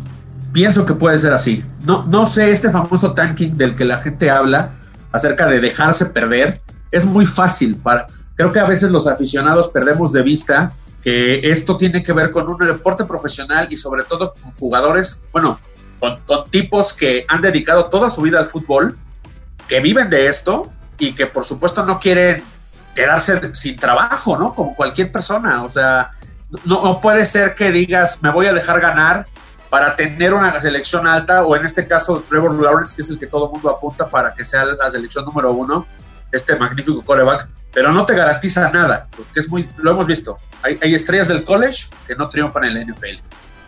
Pienso 0.52 0.86
que 0.86 0.94
puede 0.94 1.18
ser 1.18 1.34
así. 1.34 1.62
No, 1.84 2.06
no 2.06 2.24
sé, 2.24 2.50
este 2.50 2.70
famoso 2.70 3.12
tanking 3.12 3.58
del 3.58 3.74
que 3.74 3.84
la 3.84 3.98
gente 3.98 4.30
habla 4.30 4.70
acerca 5.12 5.46
de 5.46 5.60
dejarse 5.60 6.06
perder 6.06 6.62
es 6.90 7.04
muy 7.04 7.26
fácil. 7.26 7.76
Para, 7.76 8.06
creo 8.36 8.52
que 8.52 8.60
a 8.60 8.66
veces 8.66 8.90
los 8.90 9.06
aficionados 9.06 9.68
perdemos 9.68 10.12
de 10.12 10.22
vista 10.22 10.72
que 11.02 11.50
esto 11.50 11.76
tiene 11.76 12.02
que 12.02 12.12
ver 12.12 12.30
con 12.30 12.48
un 12.48 12.58
deporte 12.58 13.04
profesional 13.04 13.68
y 13.70 13.76
sobre 13.76 14.04
todo 14.04 14.34
con 14.34 14.52
jugadores, 14.52 15.24
bueno, 15.32 15.58
con, 16.00 16.44
tipos 16.50 16.92
que 16.92 17.24
han 17.28 17.40
dedicado 17.40 17.86
toda 17.86 18.10
su 18.10 18.22
vida 18.22 18.38
al 18.38 18.46
fútbol, 18.46 18.98
que 19.66 19.80
viven 19.80 20.10
de 20.10 20.26
esto 20.28 20.70
y 20.98 21.14
que 21.14 21.26
por 21.26 21.44
supuesto 21.44 21.84
no 21.84 21.98
quieren 21.98 22.42
quedarse 22.94 23.54
sin 23.54 23.76
trabajo, 23.76 24.36
¿no? 24.36 24.54
Como 24.54 24.74
cualquier 24.74 25.12
persona, 25.12 25.62
o 25.62 25.68
sea, 25.68 26.10
no, 26.64 27.00
puede 27.00 27.24
ser 27.26 27.54
que 27.54 27.70
digas, 27.70 28.22
me 28.22 28.30
voy 28.30 28.46
a 28.46 28.52
dejar 28.52 28.80
ganar 28.80 29.26
para 29.70 29.96
tener 29.96 30.32
una 30.32 30.60
selección 30.60 31.06
alta, 31.06 31.44
o 31.44 31.54
en 31.56 31.64
este 31.64 31.86
caso 31.86 32.24
Trevor 32.28 32.54
Lawrence, 32.60 32.94
que 32.94 33.02
es 33.02 33.10
el 33.10 33.18
que 33.18 33.26
todo 33.26 33.46
el 33.46 33.52
mundo 33.52 33.68
apunta 33.68 34.08
para 34.08 34.32
que 34.32 34.44
sea 34.44 34.64
la 34.64 34.90
selección 34.90 35.24
número 35.24 35.52
uno, 35.52 35.86
este 36.32 36.56
magnífico 36.56 37.02
coreback, 37.02 37.48
pero 37.76 37.92
no 37.92 38.06
te 38.06 38.14
garantiza 38.14 38.70
nada, 38.70 39.06
porque 39.14 39.38
es 39.38 39.50
muy, 39.50 39.68
lo 39.76 39.90
hemos 39.90 40.06
visto, 40.06 40.38
hay, 40.62 40.94
estrellas 40.94 41.28
del 41.28 41.44
college 41.44 41.88
que 42.06 42.14
no 42.14 42.26
triunfan 42.26 42.64
en 42.64 42.72
la 42.72 42.80
NFL. 42.80 43.20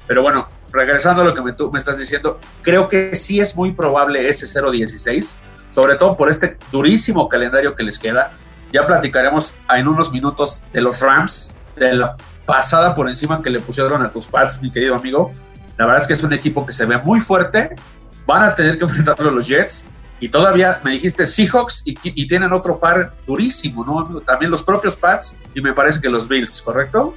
Pero 0.07 0.23
bueno, 0.23 0.49
regresando 0.73 1.21
a 1.21 1.27
lo 1.27 1.35
que 1.35 1.43
me, 1.43 1.53
tú 1.53 1.71
me 1.71 1.79
estás 1.79 1.99
diciendo, 1.99 2.41
creo 2.63 2.89
que 2.89 3.15
sí 3.15 3.39
es 3.39 3.55
muy 3.55 3.73
probable 3.73 4.27
ese 4.27 4.47
0-16, 4.47 5.41
sobre 5.69 5.97
todo 5.97 6.17
por 6.17 6.31
este 6.31 6.57
durísimo 6.73 7.29
calendario 7.29 7.77
que 7.77 7.83
les 7.83 7.99
queda. 7.99 8.33
Ya 8.73 8.87
platicaremos 8.87 9.61
en 9.77 9.87
unos 9.87 10.11
minutos 10.11 10.65
de 10.73 10.81
los 10.81 11.01
Rams, 11.01 11.59
de 11.77 11.93
la 11.93 12.17
pasada 12.47 12.95
por 12.95 13.11
encima 13.11 13.43
que 13.43 13.51
le 13.51 13.61
pusieron 13.61 14.01
a 14.01 14.11
tus 14.11 14.27
Pats, 14.27 14.63
mi 14.63 14.71
querido 14.71 14.95
amigo. 14.95 15.33
La 15.77 15.85
verdad 15.85 16.01
es 16.01 16.07
que 16.07 16.15
es 16.15 16.23
un 16.23 16.33
equipo 16.33 16.65
que 16.65 16.73
se 16.73 16.87
ve 16.87 16.97
muy 16.97 17.21
fuerte. 17.21 17.77
Van 18.25 18.43
a 18.43 18.55
tener 18.55 18.79
que 18.79 18.85
enfrentarlo 18.85 19.31
los 19.31 19.47
Jets. 19.47 19.91
Y 20.21 20.29
todavía 20.29 20.81
me 20.83 20.93
dijiste 20.93 21.27
Seahawks 21.27 21.83
y, 21.85 21.95
tienen 22.27 22.53
otro 22.53 22.79
par 22.81 23.15
durísimo, 23.27 23.85
¿no? 23.85 24.21
También 24.21 24.51
los 24.51 24.63
propios 24.63 24.97
Pats 24.97 25.39
y 25.55 25.61
me 25.61 25.73
parece 25.73 26.01
que 26.01 26.09
los 26.09 26.27
Bills, 26.27 26.61
¿correcto? 26.63 27.15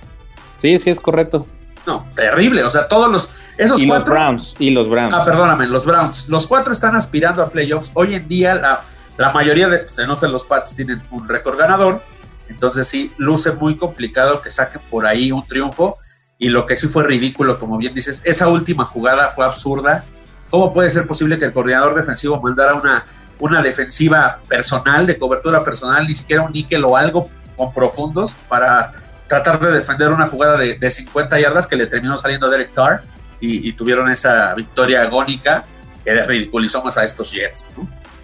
Sí, 0.55 0.77
sí, 0.77 0.91
es 0.91 0.99
correcto. 0.99 1.45
No, 1.87 2.05
terrible. 2.15 2.63
O 2.63 2.69
sea, 2.69 2.87
todos 2.87 3.11
los. 3.11 3.29
Esos 3.57 3.81
y 3.81 3.87
los 3.87 4.05
Browns. 4.05 4.55
Y 4.59 4.69
los 4.69 4.87
Browns. 4.87 5.15
Ah, 5.15 5.25
perdóname, 5.25 5.67
los 5.67 5.85
Browns. 5.85 6.29
Los 6.29 6.45
cuatro 6.45 6.73
están 6.73 6.95
aspirando 6.95 7.41
a 7.41 7.49
playoffs. 7.49 7.91
Hoy 7.95 8.13
en 8.13 8.27
día, 8.27 8.53
la, 8.53 8.81
la 9.17 9.31
mayoría 9.31 9.67
de. 9.67 9.79
Pues, 9.79 10.07
no 10.07 10.13
sé, 10.13 10.27
los 10.27 10.45
Pats 10.45 10.75
tienen 10.75 11.01
un 11.09 11.27
récord 11.27 11.57
ganador. 11.57 12.03
Entonces, 12.49 12.87
sí, 12.87 13.11
luce 13.17 13.53
muy 13.53 13.77
complicado 13.77 14.43
que 14.43 14.51
saquen 14.51 14.81
por 14.91 15.07
ahí 15.07 15.31
un 15.31 15.45
triunfo. 15.47 15.97
Y 16.37 16.49
lo 16.49 16.67
que 16.67 16.75
sí 16.75 16.87
fue 16.87 17.03
ridículo, 17.03 17.59
como 17.59 17.77
bien 17.77 17.95
dices, 17.95 18.21
esa 18.25 18.47
última 18.47 18.85
jugada 18.85 19.29
fue 19.29 19.45
absurda 19.45 20.05
¿Cómo 20.51 20.71
puede 20.71 20.91
ser 20.91 21.07
posible 21.07 21.39
que 21.39 21.45
el 21.45 21.53
coordinador 21.53 21.95
defensivo 21.95 22.39
mandara 22.39 22.75
una 22.75 23.03
una 23.41 23.61
defensiva 23.61 24.39
personal, 24.47 25.05
de 25.05 25.17
cobertura 25.17 25.63
personal, 25.63 26.07
ni 26.07 26.15
siquiera 26.15 26.43
un 26.43 26.51
níquel 26.51 26.83
o 26.85 26.95
algo 26.95 27.29
con 27.57 27.73
profundos 27.73 28.37
para 28.47 28.93
tratar 29.27 29.59
de 29.59 29.71
defender 29.71 30.09
una 30.11 30.27
jugada 30.27 30.57
de, 30.57 30.91
50 30.91 31.39
yardas 31.39 31.67
que 31.67 31.75
le 31.75 31.87
terminó 31.87 32.17
saliendo 32.17 32.49
Derek 32.49 32.73
Carr 32.73 33.01
y, 33.39 33.73
tuvieron 33.73 34.09
esa 34.09 34.53
victoria 34.53 35.01
agónica 35.01 35.65
que 36.05 36.23
ridiculizó 36.23 36.83
más 36.83 36.97
a 36.97 37.03
estos 37.03 37.31
Jets. 37.31 37.69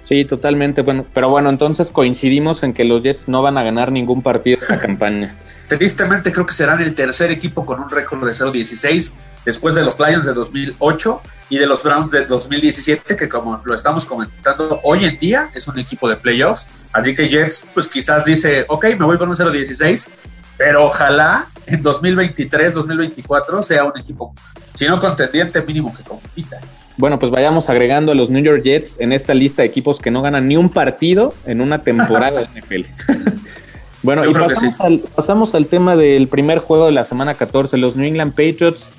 Sí, 0.01 0.25
totalmente. 0.25 0.83
Bueno, 0.83 1.05
pero 1.13 1.29
bueno, 1.29 1.49
entonces 1.49 1.89
coincidimos 1.89 2.61
en 2.61 2.73
que 2.73 2.83
los 2.83 3.01
Jets 3.01 3.27
no 3.27 3.41
van 3.41 3.57
a 3.57 3.63
ganar 3.63 3.91
ningún 3.91 4.21
partido 4.21 4.59
de 4.61 4.75
la 4.75 4.81
campaña. 4.85 5.35
Tristemente 5.67 6.31
creo 6.31 6.45
que 6.45 6.53
serán 6.53 6.81
el 6.81 6.93
tercer 6.93 7.31
equipo 7.31 7.65
con 7.65 7.79
un 7.79 7.89
récord 7.89 8.25
de 8.25 8.31
0-16 8.31 9.15
después 9.47 9.75
de 9.75 9.81
los 9.81 9.97
Lions 9.97 10.25
de 10.25 10.33
2008 10.33 11.21
y 11.49 11.57
de 11.57 11.67
los 11.67 11.81
Browns 11.81 12.11
de 12.11 12.25
2017, 12.25 13.15
que 13.15 13.29
como 13.29 13.61
lo 13.63 13.73
estamos 13.73 14.03
comentando 14.03 14.81
hoy 14.83 15.05
en 15.05 15.17
día 15.17 15.49
es 15.53 15.69
un 15.69 15.79
equipo 15.79 16.09
de 16.09 16.17
playoffs. 16.17 16.67
Así 16.91 17.15
que 17.15 17.29
Jets, 17.29 17.65
pues 17.73 17.87
quizás 17.87 18.25
dice, 18.25 18.65
ok, 18.67 18.87
me 18.99 19.05
voy 19.05 19.17
con 19.17 19.29
un 19.29 19.37
0-16, 19.37 20.09
pero 20.57 20.83
ojalá 20.83 21.47
en 21.65 21.81
2023, 21.81 22.73
2024 22.73 23.61
sea 23.61 23.85
un 23.85 23.97
equipo, 23.97 24.33
si 24.73 24.85
no 24.85 24.99
contendiente, 24.99 25.61
mínimo 25.61 25.95
que 25.95 26.03
compita. 26.03 26.59
Bueno, 26.97 27.17
pues 27.17 27.31
vayamos 27.31 27.69
agregando 27.69 28.11
a 28.11 28.15
los 28.15 28.29
New 28.29 28.43
York 28.43 28.63
Jets 28.63 28.99
en 28.99 29.13
esta 29.13 29.33
lista 29.33 29.61
de 29.61 29.69
equipos 29.69 29.99
que 29.99 30.11
no 30.11 30.21
ganan 30.21 30.49
ni 30.49 30.57
un 30.57 30.67
partido 30.69 31.33
en 31.45 31.61
una 31.61 31.85
temporada 31.85 32.41
de 32.41 32.59
NFL. 32.59 32.81
bueno, 34.03 34.25
y 34.25 34.33
pasamos, 34.33 34.81
al, 34.81 34.99
pasamos 35.15 35.55
al 35.55 35.67
tema 35.67 35.95
del 35.95 36.27
primer 36.27 36.59
juego 36.59 36.87
de 36.87 36.91
la 36.91 37.05
semana 37.05 37.35
14. 37.35 37.77
Los 37.77 37.95
New 37.95 38.05
England 38.05 38.31
Patriots 38.31 38.91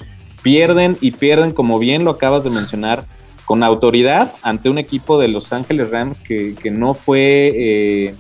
pierden 0.49 0.97
y 1.03 1.11
pierden, 1.11 1.53
como 1.53 1.79
bien 1.79 2.07
lo 2.07 2.13
acabas 2.13 2.43
de 2.43 2.49
mencionar, 2.49 3.05
con 3.45 3.63
autoridad 3.63 4.33
ante 4.43 4.71
un 4.71 4.79
equipo 4.79 5.21
de 5.21 5.29
Los 5.29 5.53
Ángeles 5.53 5.91
Rams 5.91 6.21
que, 6.21 6.71
no 6.71 6.95
fue 6.95 7.53
eh, 7.55 8.15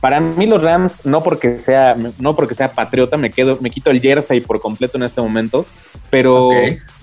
para 0.00 0.20
mí 0.20 0.46
los 0.46 0.62
Rams, 0.62 1.04
no 1.04 1.20
porque 1.24 1.58
sea, 1.58 1.96
no 2.20 2.36
porque 2.36 2.54
sea 2.54 2.70
patriota, 2.70 3.16
me 3.16 3.32
quedo, 3.32 3.58
me 3.60 3.70
quito 3.70 3.90
el 3.90 4.00
jersey 4.00 4.40
por 4.40 4.60
completo 4.60 4.98
en 4.98 5.02
este 5.02 5.20
momento, 5.20 5.66
pero, 6.10 6.50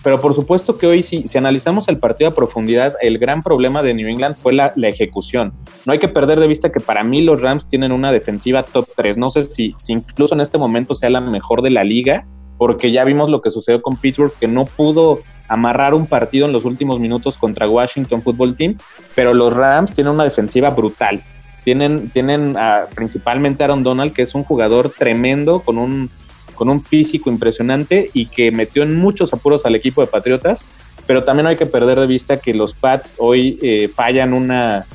pero 0.03 0.22
por 0.22 0.34
supuesto 0.34 0.77
que 0.77 0.88
hoy 0.88 1.03
si, 1.03 1.27
si 1.27 1.38
analizamos 1.38 1.89
el 1.89 1.98
partido 1.98 2.29
a 2.29 2.34
profundidad, 2.34 2.96
el 3.01 3.17
gran 3.17 3.43
problema 3.43 3.84
de 3.84 3.93
New 3.93 4.08
England 4.08 4.38
fue 4.38 4.53
la, 4.53 4.74
ejecución. 4.84 5.51
No 5.86 5.91
hay 5.91 6.00
que 6.00 6.08
perder 6.08 6.39
de 6.39 6.48
vista 6.48 6.72
que 6.72 6.79
para 6.79 7.03
mí 7.03 7.22
los 7.22 7.41
Rams 7.41 7.67
tienen 7.67 7.91
una 7.91 8.13
defensiva 8.13 8.63
top 8.63 8.88
3. 8.96 9.17
No 9.17 9.31
sé 9.31 9.43
si, 9.43 9.75
si 9.79 9.91
incluso 9.91 10.34
en 10.34 10.39
este 10.39 10.58
momento 10.58 10.96
sea 10.96 11.10
la 11.10 11.19
mejor 11.19 11.62
de 11.62 11.72
la 11.72 11.84
liga, 11.84 12.25
porque 12.60 12.92
ya 12.92 13.06
vimos 13.06 13.30
lo 13.30 13.42
que 13.42 13.50
sucedió 13.50 13.82
con 13.82 13.96
Pittsburgh, 13.96 14.34
que 14.38 14.50
no 14.50 14.66
pudo 14.66 15.22
amarrar 15.48 15.94
un 15.94 16.06
partido 16.06 16.46
en 16.46 16.51
los 16.51 16.66
últimos 16.66 17.00
minutos 17.00 17.38
contra 17.38 17.70
Washington 17.70 18.22
Football 18.22 18.58
Team, 18.58 18.78
pero 19.16 19.34
los 19.34 19.56
Rams 19.56 19.94
tienen 19.94 20.13
una 20.13 20.25
defensiva 20.25 20.70
brutal. 20.70 21.22
Tienen, 21.63 22.10
tienen 22.10 22.58
principalmente 22.94 23.63
a 23.63 23.68
Aaron 23.68 23.84
Donald, 23.84 24.12
que 24.12 24.24
es 24.24 24.36
un 24.36 24.44
jugador 24.44 24.89
tremendo, 24.89 25.62
con 25.62 25.78
un, 25.78 26.10
con 26.54 26.68
un 26.68 26.84
físico 26.84 27.30
impresionante 27.30 28.12
y 28.13 28.25
que 28.25 28.51
metió 28.51 28.84
en 28.84 28.98
muchos 28.98 29.32
apuros 29.32 29.66
al 29.66 29.75
equipo 29.75 30.01
de 30.01 30.08
Patriotas, 30.08 30.68
pero 31.08 31.24
también 31.24 31.48
hay 31.48 31.56
que 31.56 31.66
perder 31.66 31.98
de 31.98 32.08
vista 32.08 32.42
que 32.42 32.54
los 32.54 32.74
Pats 32.74 33.16
hoy 33.20 33.58
eh, 33.62 33.88
fallan 33.88 34.34
una... 34.34 34.86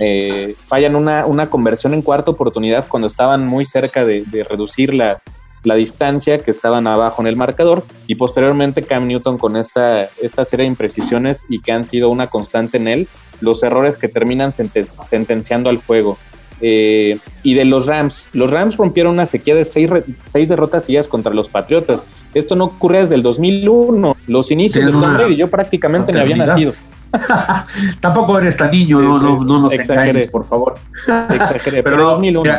Eh, 0.00 0.56
fallan 0.66 0.96
una, 0.96 1.24
una, 1.24 1.48
conversión 1.50 1.94
en 1.94 2.02
cuarta 2.02 2.32
oportunidad 2.32 2.88
cuando 2.88 3.06
estaban 3.06 3.46
muy 3.46 3.64
cerca 3.64 4.04
de, 4.04 4.24
de 4.24 4.42
reducir 4.42 4.92
la, 4.92 5.22
la 5.64 5.74
distancia 5.74 6.38
que 6.38 6.50
estaban 6.50 6.86
abajo 6.86 7.22
en 7.22 7.28
el 7.28 7.36
marcador 7.36 7.84
y 8.06 8.14
posteriormente 8.14 8.82
Cam 8.82 9.06
Newton 9.06 9.38
con 9.38 9.56
esta, 9.56 10.04
esta 10.22 10.44
serie 10.44 10.64
de 10.64 10.70
imprecisiones 10.70 11.44
y 11.48 11.60
que 11.60 11.72
han 11.72 11.84
sido 11.84 12.10
una 12.10 12.28
constante 12.28 12.76
en 12.76 12.88
él, 12.88 13.08
los 13.40 13.62
errores 13.62 13.96
que 13.96 14.08
terminan 14.08 14.52
sentenciando 14.52 15.70
al 15.70 15.78
juego. 15.78 16.18
Eh, 16.60 17.18
y 17.42 17.54
de 17.54 17.64
los 17.64 17.86
Rams, 17.86 18.30
los 18.32 18.50
Rams 18.50 18.76
rompieron 18.76 19.14
una 19.14 19.26
sequía 19.26 19.54
de 19.54 19.64
seis, 19.64 19.90
seis 20.26 20.48
derrotas 20.48 20.84
seguidas 20.84 21.08
contra 21.08 21.32
los 21.34 21.48
Patriotas. 21.48 22.04
Esto 22.32 22.56
no 22.56 22.66
ocurre 22.66 23.02
desde 23.02 23.16
el 23.16 23.22
2001, 23.22 24.16
los 24.28 24.50
inicios 24.50 24.84
del 24.84 24.94
Tom 24.94 25.14
Brady. 25.14 25.36
Yo 25.36 25.48
prácticamente 25.48 26.12
no 26.12 26.20
había 26.20 26.36
nacido. 26.36 26.72
Tampoco 28.00 28.38
eres 28.38 28.56
tan 28.56 28.70
niño, 28.70 29.00
no, 29.00 29.20
no, 29.20 29.44
no 29.44 29.60
nos 29.60 29.72
exageres, 29.72 30.26
por 30.28 30.44
favor. 30.44 30.74
Exageré, 30.90 31.82
pero, 31.82 31.96
pero 31.96 32.10
2001 32.10 32.52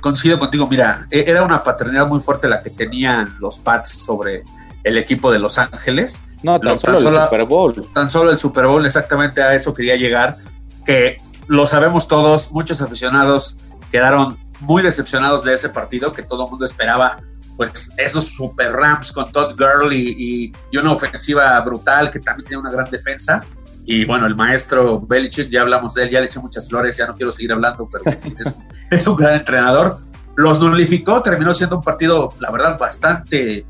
coincido 0.00 0.38
contigo, 0.38 0.66
mira, 0.68 1.06
e-, 1.10 1.24
era 1.26 1.42
una 1.42 1.62
paternidad 1.62 2.06
muy 2.06 2.20
fuerte 2.20 2.48
la 2.48 2.62
que 2.62 2.70
tenían 2.70 3.36
los 3.40 3.58
Pats 3.58 3.90
sobre 3.90 4.44
el 4.84 4.96
equipo 4.96 5.30
de 5.30 5.38
Los 5.38 5.58
Ángeles. 5.58 6.24
No, 6.42 6.58
tan, 6.60 6.78
solo, 6.78 6.98
el 6.98 7.24
Super 7.24 7.44
Bowl. 7.44 7.88
Tan 7.92 8.10
solo 8.10 8.30
el 8.30 8.38
Super 8.38 8.66
Bowl, 8.66 8.86
exactamente 8.86 9.42
a 9.42 9.54
eso 9.54 9.74
quería 9.74 9.96
llegar, 9.96 10.36
que 10.84 11.18
lo 11.46 11.66
sabemos 11.66 12.08
todos, 12.08 12.52
muchos 12.52 12.80
aficionados 12.82 13.60
quedaron 13.90 14.38
muy 14.60 14.82
decepcionados 14.82 15.44
de 15.44 15.54
ese 15.54 15.68
partido, 15.68 16.12
que 16.12 16.22
todo 16.22 16.44
el 16.44 16.50
mundo 16.50 16.64
esperaba, 16.64 17.18
pues 17.56 17.92
esos 17.96 18.26
Super 18.26 18.72
Rams 18.72 19.12
con 19.12 19.30
Todd 19.32 19.56
Gurley 19.58 20.14
y, 20.16 20.52
y 20.70 20.76
una 20.76 20.92
ofensiva 20.92 21.58
brutal 21.60 22.10
que 22.10 22.20
también 22.20 22.46
tiene 22.46 22.60
una 22.60 22.70
gran 22.70 22.90
defensa. 22.90 23.44
Y 23.90 24.04
bueno, 24.04 24.26
el 24.26 24.36
maestro 24.36 25.00
Belichick, 25.00 25.48
ya 25.48 25.62
hablamos 25.62 25.94
de 25.94 26.02
él, 26.02 26.10
ya 26.10 26.20
le 26.20 26.26
eché 26.26 26.38
muchas 26.40 26.68
flores, 26.68 26.94
ya 26.94 27.06
no 27.06 27.16
quiero 27.16 27.32
seguir 27.32 27.54
hablando, 27.54 27.88
pero 27.90 28.04
es, 28.90 29.06
un 29.06 29.16
gran 29.16 29.36
entrenador. 29.36 29.98
Los 30.36 30.60
nulificó, 30.60 31.22
terminó 31.22 31.54
siendo 31.54 31.76
un 31.76 31.82
partido, 31.82 32.28
la 32.38 32.50
verdad, 32.50 32.78
bastante 32.78 33.64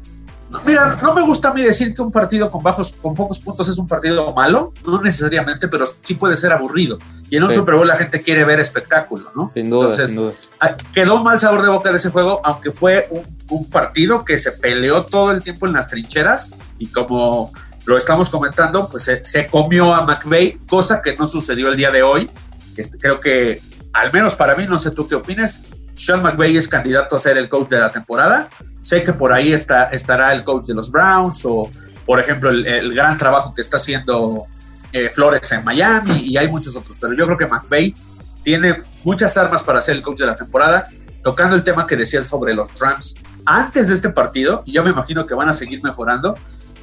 mira, 0.67 0.99
no 1.03 1.15
me 1.15 1.23
gusta 1.23 1.51
a 1.51 1.55
mí 1.55 1.63
decir 1.63 1.95
que 1.95 2.03
un 2.03 2.11
partido 2.11 2.51
con 2.51 2.65
bajos, 2.65 2.97
con 3.01 3.15
pocos 3.15 3.39
puntos 3.39 3.69
es 3.69 3.79
un 3.79 3.87
partido 3.87 4.33
malo, 4.33 4.73
no 4.85 5.01
necesariamente, 5.01 5.69
pero 5.69 5.87
sí 6.03 6.15
puede 6.15 6.37
ser 6.37 6.53
aburrido. 6.53 6.99
Y 7.31 7.37
en 7.37 7.45
un 7.45 7.53
Super 7.53 7.77
Bowl 7.77 7.87
la 7.87 7.97
gente 7.97 8.21
quiere 8.21 8.45
ver 8.45 8.59
espectáculo, 8.59 9.31
¿no? 9.37 9.53
Sin 9.55 9.71
duda, 9.71 9.91
Entonces, 9.91 10.11
sin 10.11 10.19
duda. 10.19 10.33
Ah, 10.59 10.77
quedó 10.93 11.23
mal 11.23 11.39
sabor 11.39 11.63
de 11.63 11.69
boca 11.69 11.91
de 11.91 11.99
ese 11.99 12.11
juego, 12.11 12.41
aunque 12.43 12.73
fue 12.73 13.07
un, 13.11 13.25
un, 13.51 13.71
partido 13.71 14.25
que 14.25 14.39
se 14.41 14.51
peleó 14.51 15.05
todo 15.05 15.31
el 15.31 15.43
tiempo 15.43 15.67
en 15.67 15.75
las 15.75 15.89
trincheras 15.89 16.55
y 16.79 16.89
como 16.89 17.53
lo 17.89 17.97
estamos 17.97 18.29
comentando, 18.29 18.87
pues 18.87 19.11
se, 19.25 19.47
comió 19.47 19.95
a 19.95 20.05
McVeigh, 20.05 20.61
cosa 20.69 21.01
que 21.01 21.17
no 21.17 21.27
sucedió 21.27 21.71
el 21.71 21.77
día 21.79 21.91
de 21.91 22.03
hoy. 22.03 22.31
Este, 22.77 22.99
creo 22.99 23.19
que, 23.19 23.63
al 23.95 24.13
menos 24.13 24.35
para 24.37 24.55
mí, 24.55 24.67
no 24.69 24.79
sé 24.79 24.91
tú 24.91 25.09
qué 25.09 25.15
opinas, 25.15 25.65
Sean 25.95 26.23
McVeigh 26.23 26.59
es 26.59 26.69
candidato 26.69 27.17
a 27.17 27.19
ser 27.19 27.39
el 27.39 27.49
coach 27.49 27.71
de 27.71 27.79
la 27.79 27.91
temporada. 27.91 28.51
Sé 28.83 29.03
que 29.03 29.15
por 29.15 29.33
ahí 29.33 29.55
está, 29.55 29.85
estará 29.85 30.35
el 30.35 30.45
coach 30.45 30.67
de 30.67 30.75
los 30.75 30.93
Browns 30.93 31.47
o, 31.47 31.71
por 32.05 32.21
ejemplo, 32.21 32.51
el, 32.51 32.95
gran 32.95 33.17
trabajo 33.17 33.55
que 33.55 33.63
está 33.63 33.79
haciendo 33.79 34.45
eh, 34.93 35.09
Flores 35.09 35.51
en 35.53 35.65
Miami 35.65 36.25
y 36.27 36.37
hay 36.37 36.49
muchos 36.49 36.77
otros, 36.77 36.99
pero 37.01 37.15
yo 37.15 37.25
creo 37.25 37.39
que 37.39 37.47
McVeigh 37.47 37.95
tiene 38.43 38.83
muchas 39.03 39.35
armas 39.39 39.63
para 39.63 39.81
ser 39.81 39.97
el 39.97 40.03
coach 40.03 40.19
de 40.19 40.27
la 40.27 40.37
temporada. 40.37 40.91
Tocando 41.23 41.57
el 41.57 41.65
tema 41.65 41.87
que 41.87 41.97
decías 41.97 42.27
sobre 42.27 42.53
los 42.53 42.69
Rams 42.79 43.19
antes 43.47 43.89
de 43.89 43.95
este 43.95 44.11
partido, 44.11 44.63
y 44.67 44.73
yo 44.73 44.85
me 44.85 44.91
imagino 44.91 45.27
que 45.27 45.33
van 45.33 45.49
a 45.49 45.55
seguir 45.55 45.83
mejorando, 45.83 46.35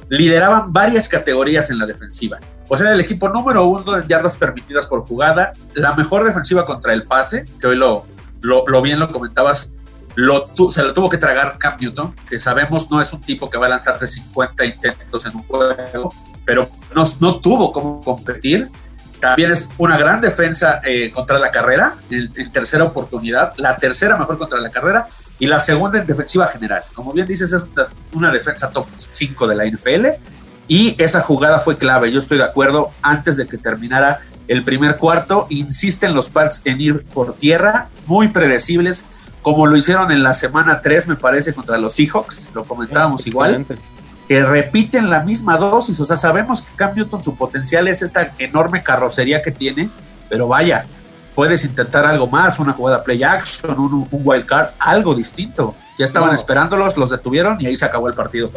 lideraban 0.08 0.72
varias 0.72 1.08
categorías 1.08 1.70
en 1.70 1.78
la 1.78 1.86
defensiva. 1.86 2.38
O 2.68 2.76
sea, 2.76 2.92
el 2.92 3.00
equipo 3.00 3.28
número 3.28 3.64
uno 3.64 3.96
en 3.96 4.06
yardas 4.08 4.36
permitidas 4.36 4.86
por 4.86 5.00
jugada, 5.02 5.52
la 5.74 5.94
mejor 5.94 6.24
defensiva 6.24 6.64
contra 6.64 6.92
el 6.92 7.04
pase, 7.04 7.44
que 7.60 7.66
hoy 7.68 7.76
lo, 7.76 8.04
lo, 8.40 8.82
bien 8.82 8.98
lo 8.98 9.10
comentabas, 9.10 9.74
lo 10.14 10.50
se 10.70 10.82
lo 10.82 10.94
tuvo 10.94 11.08
que 11.08 11.18
tragar 11.18 11.58
Cam 11.58 11.76
Newton, 11.78 12.14
que 12.28 12.40
sabemos 12.40 12.90
no 12.90 13.00
es 13.00 13.12
un 13.12 13.20
tipo 13.20 13.48
que 13.50 13.58
va 13.58 13.66
a 13.66 13.70
lanzarte 13.70 14.06
50 14.06 14.64
intentos 14.64 15.26
en 15.26 15.36
un 15.36 15.42
juego, 15.44 16.12
pero 16.44 16.68
no, 16.94 17.04
no 17.20 17.40
tuvo 17.40 17.72
cómo 17.72 18.00
competir. 18.00 18.70
También 19.20 19.50
es 19.50 19.70
una 19.78 19.96
gran 19.96 20.20
defensa 20.20 20.80
eh, 20.84 21.10
contra 21.10 21.38
la 21.38 21.50
carrera, 21.50 21.96
en 22.10 22.52
tercera 22.52 22.84
oportunidad, 22.84 23.54
la 23.56 23.76
tercera 23.76 24.16
mejor 24.16 24.38
contra 24.38 24.60
la 24.60 24.70
carrera, 24.70 25.08
y 25.38 25.46
la 25.46 25.60
segunda 25.60 25.98
en 25.98 26.06
defensiva 26.06 26.46
general. 26.46 26.82
Como 26.94 27.12
bien 27.12 27.26
dices, 27.26 27.52
es 27.52 27.64
una, 28.12 28.30
defensa 28.30 28.70
top 28.70 28.86
5 28.96 29.46
de 29.46 29.54
la 29.56 29.66
NFL 29.66 30.06
y 30.68 31.00
esa 31.02 31.20
jugada 31.20 31.60
fue 31.60 31.76
clave. 31.76 32.10
Yo 32.10 32.18
estoy 32.18 32.38
de 32.38 32.44
acuerdo. 32.44 32.90
Antes 33.02 33.36
de 33.36 33.46
que 33.46 33.58
terminara 33.58 34.20
el 34.48 34.62
primer 34.62 34.96
cuarto, 34.96 35.46
insisten 35.50 36.14
los 36.14 36.28
Pats 36.28 36.62
en 36.64 36.80
ir 36.80 37.04
por 37.04 37.34
tierra, 37.34 37.88
muy 38.06 38.28
predecibles, 38.28 39.04
como 39.42 39.66
lo 39.66 39.76
hicieron 39.76 40.10
en 40.10 40.22
la 40.22 40.34
semana 40.34 40.80
3, 40.82 41.08
me 41.08 41.16
parece, 41.16 41.54
contra 41.54 41.78
los 41.78 41.94
Seahawks. 41.94 42.52
Lo 42.54 42.64
comentábamos 42.64 43.26
igual. 43.26 43.64
Que 44.26 44.44
repiten 44.44 45.08
la 45.08 45.20
misma 45.20 45.56
dosis. 45.56 46.00
O 46.00 46.04
sea, 46.04 46.16
sabemos 46.16 46.62
que 46.62 46.74
Cam 46.74 46.96
Newton, 46.96 47.22
su 47.22 47.36
potencial 47.36 47.86
es 47.86 48.02
esta 48.02 48.32
enorme 48.38 48.82
carrocería 48.82 49.42
que 49.42 49.52
tiene, 49.52 49.88
pero 50.28 50.48
vaya, 50.48 50.86
puedes 51.36 51.64
intentar 51.66 52.06
algo 52.06 52.26
más, 52.26 52.58
una 52.58 52.72
jugada 52.72 53.04
play 53.04 53.22
action, 53.22 53.78
un, 53.78 54.08
wild 54.10 54.46
card, 54.46 54.70
algo 54.78 55.14
distinto. 55.14 55.76
Ya 55.98 56.06
estaban 56.06 56.34
esperándolos, 56.34 56.96
los 56.96 57.10
detuvieron 57.10 57.58
y 57.60 57.66
ahí 57.66 57.76
se 57.76 57.84
acabó 57.84 58.08
el 58.08 58.14
partido. 58.14 58.50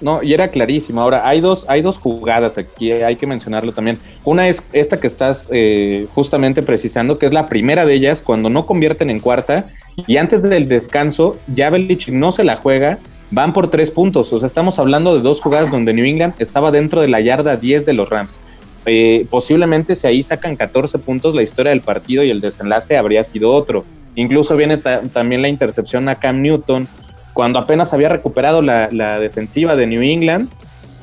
No, 0.00 0.22
y 0.22 0.32
era 0.32 0.48
clarísimo. 0.48 1.00
Ahora, 1.00 1.26
hay 1.26 1.40
dos, 1.40 1.66
hay 1.68 1.82
dos 1.82 1.98
jugadas 1.98 2.56
aquí, 2.56 2.92
hay 2.92 3.16
que 3.16 3.26
mencionarlo 3.26 3.72
también. 3.72 3.98
Una 4.24 4.48
es 4.48 4.62
esta 4.72 4.98
que 4.98 5.06
estás 5.06 5.48
eh, 5.52 6.06
justamente 6.14 6.62
precisando, 6.62 7.18
que 7.18 7.26
es 7.26 7.32
la 7.32 7.46
primera 7.46 7.84
de 7.84 7.94
ellas, 7.94 8.22
cuando 8.22 8.48
no 8.48 8.64
convierten 8.64 9.10
en 9.10 9.18
cuarta, 9.18 9.66
y 10.06 10.16
antes 10.16 10.42
del 10.42 10.68
descanso, 10.68 11.36
ya 11.48 11.70
Belichick 11.70 12.14
no 12.14 12.30
se 12.30 12.44
la 12.44 12.56
juega, 12.56 12.98
van 13.30 13.52
por 13.52 13.70
tres 13.70 13.90
puntos. 13.90 14.32
O 14.32 14.38
sea, 14.38 14.46
estamos 14.46 14.78
hablando 14.78 15.14
de 15.14 15.20
dos 15.20 15.40
jugadas 15.40 15.70
donde 15.70 15.92
New 15.92 16.04
England 16.04 16.34
estaba 16.38 16.70
dentro 16.70 17.00
de 17.00 17.08
la 17.08 17.20
yarda 17.20 17.56
10 17.56 17.84
de 17.84 17.92
los 17.92 18.08
Rams. 18.08 18.38
Eh, 18.86 19.26
posiblemente 19.30 19.94
si 19.94 20.06
ahí 20.06 20.22
sacan 20.22 20.56
14 20.56 20.98
puntos, 20.98 21.34
la 21.34 21.42
historia 21.42 21.70
del 21.70 21.80
partido 21.80 22.22
y 22.22 22.30
el 22.30 22.40
desenlace 22.40 22.96
habría 22.96 23.24
sido 23.24 23.52
otro. 23.52 23.84
Incluso 24.16 24.56
viene 24.56 24.76
también 24.76 25.42
la 25.42 25.48
intercepción 25.48 26.08
a 26.08 26.16
Cam 26.16 26.42
Newton 26.42 26.86
cuando 27.32 27.58
apenas 27.58 27.92
había 27.92 28.08
recuperado 28.08 28.62
la, 28.62 29.18
defensiva 29.18 29.74
de 29.76 29.86
New 29.86 30.02
England. 30.02 30.48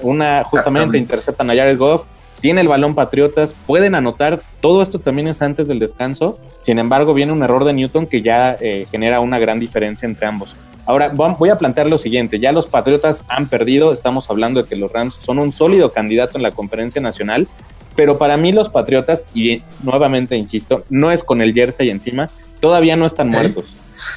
Una 0.02 0.44
justamente 0.44 0.98
interceptan 0.98 1.50
a 1.50 1.56
Jared 1.56 1.78
Goff, 1.78 2.06
tiene 2.40 2.62
el 2.62 2.68
balón 2.68 2.96
Patriotas, 2.96 3.56
pueden 3.68 3.96
anotar. 3.96 4.42
Todo 4.62 4.82
esto 4.82 5.00
también 5.00 5.28
es 5.28 5.42
antes 5.42 5.68
del 5.68 5.80
descanso. 5.80 6.40
Sin 6.60 6.80
embargo, 6.80 7.14
viene 7.14 7.34
un 7.34 7.44
error 7.44 7.66
de 7.66 7.74
Newton 7.74 8.08
que 8.08 8.22
ya 8.22 8.56
eh, 8.60 8.88
genera 8.90 9.20
una 9.20 9.38
gran 9.38 9.60
diferencia 9.60 10.08
entre 10.08 10.26
ambos. 10.26 10.56
Ahora 10.86 11.10
voy 11.10 11.50
a 11.50 11.58
plantear 11.58 11.88
lo 11.88 11.98
siguiente, 11.98 12.40
ya 12.40 12.52
los 12.52 12.68
Patriotas 12.68 13.24
han 13.28 13.48
perdido, 13.48 13.94
estamos 13.94 14.30
hablando 14.30 14.62
de 14.62 14.68
que 14.68 14.76
los 14.76 14.92
Rams 14.92 15.16
son 15.16 15.40
un 15.40 15.52
sólido 15.52 15.92
candidato 15.92 16.38
en 16.38 16.44
la 16.44 16.52
conferencia 16.52 17.02
nacional, 17.02 17.48
pero 17.96 18.18
para 18.18 18.38
mí 18.38 18.52
los 18.52 18.70
Patriotas, 18.70 19.28
y 19.34 19.62
nuevamente 19.84 20.36
insisto, 20.36 20.84
no 20.90 21.12
es 21.12 21.24
con 21.24 21.42
el 21.42 21.54
jersey 21.54 21.90
encima, 21.90 22.30
todavía 22.60 22.96
no 22.96 23.06
están 23.06 23.30
muertos. 23.30 23.76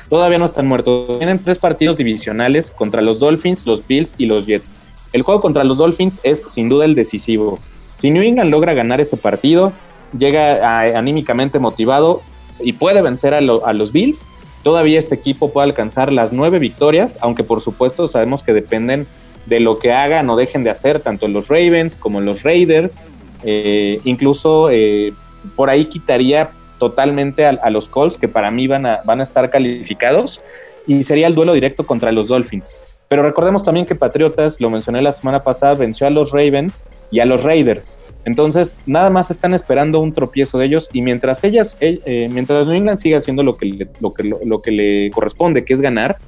Todavía 0.08 0.38
no 0.38 0.46
están 0.46 0.66
muertos. 0.66 1.18
Tienen 1.18 1.38
tres 1.38 1.58
partidos 1.58 1.96
divisionales 1.96 2.70
contra 2.70 3.02
los 3.02 3.20
Dolphins, 3.20 3.66
los 3.66 3.86
Bills 3.86 4.14
y 4.16 4.26
los 4.26 4.46
Jets. 4.46 4.72
El 5.12 5.22
juego 5.22 5.40
contra 5.40 5.64
los 5.64 5.76
Dolphins 5.76 6.20
es 6.22 6.42
sin 6.42 6.68
duda 6.68 6.84
el 6.86 6.94
decisivo. 6.94 7.58
Si 7.94 8.10
New 8.10 8.22
England 8.22 8.50
logra 8.50 8.74
ganar 8.74 9.00
ese 9.00 9.16
partido, 9.16 9.72
llega 10.18 10.80
anímicamente 10.96 11.58
motivado 11.58 12.22
y 12.60 12.72
puede 12.72 13.02
vencer 13.02 13.34
a, 13.34 13.38
a 13.38 13.72
los 13.72 13.92
Bills, 13.92 14.26
todavía 14.64 14.98
este 14.98 15.14
equipo 15.14 15.52
puede 15.52 15.66
alcanzar 15.66 16.12
las 16.12 16.32
nueve 16.32 16.58
victorias, 16.58 17.18
aunque 17.20 17.44
por 17.44 17.60
supuesto 17.60 18.08
sabemos 18.08 18.42
que 18.42 18.52
dependen 18.52 19.06
de 19.46 19.60
lo 19.60 19.78
que 19.78 19.92
hagan 19.92 20.28
o 20.30 20.36
dejen 20.36 20.64
de 20.64 20.70
hacer 20.70 21.00
tanto 21.00 21.28
los 21.28 21.48
Ravens 21.48 21.96
como 21.96 22.20
los 22.20 22.42
Raiders. 22.42 23.04
Eh, 23.44 24.00
incluso 24.04 24.70
eh, 24.70 25.12
por 25.54 25.70
ahí 25.70 25.84
quitaría 25.84 26.50
totalmente 26.78 27.46
a, 27.46 27.70
los 27.70 27.88
Colts, 27.88 28.16
que 28.16 28.26
para 28.26 28.50
mí 28.50 28.66
van 28.66 28.86
a, 28.86 29.02
van 29.04 29.20
a 29.20 29.22
estar 29.22 29.48
calificados, 29.50 30.40
y 30.86 31.02
sería 31.02 31.28
el 31.28 31.34
duelo 31.34 31.52
directo 31.52 31.86
contra 31.86 32.10
los 32.10 32.28
Dolphins. 32.28 32.74
Pero 33.08 33.22
recordemos 33.22 33.62
también 33.62 33.86
que 33.86 33.94
Patriotas, 33.94 34.60
lo 34.60 34.70
mencioné 34.70 35.02
la 35.02 35.12
semana 35.12 35.42
pasada, 35.42 35.74
venció 35.74 36.06
a 36.06 36.10
los 36.10 36.32
Ravens 36.32 36.86
y 37.10 37.20
a 37.20 37.26
los 37.26 37.42
Raiders. 37.42 37.94
Entonces, 38.24 38.76
nada 38.86 39.10
más 39.10 39.30
están 39.30 39.54
esperando 39.54 40.00
un 40.00 40.12
tropiezo 40.12 40.58
de 40.58 40.66
ellos 40.66 40.88
y 40.92 41.02
mientras 41.02 41.44
ellas, 41.44 41.76
eh, 41.80 42.28
mientras 42.30 42.66
New 42.66 42.76
England 42.76 42.98
siga 42.98 43.18
haciendo 43.18 43.42
lo 43.42 43.56
que, 43.56 43.66
le, 43.66 43.88
lo, 44.00 44.14
que, 44.14 44.24
lo, 44.24 44.62
que 44.62 44.70
le 44.70 45.10
corresponde, 45.10 45.64
que 45.64 45.74
es 45.74 45.80
ganar, 45.80 46.18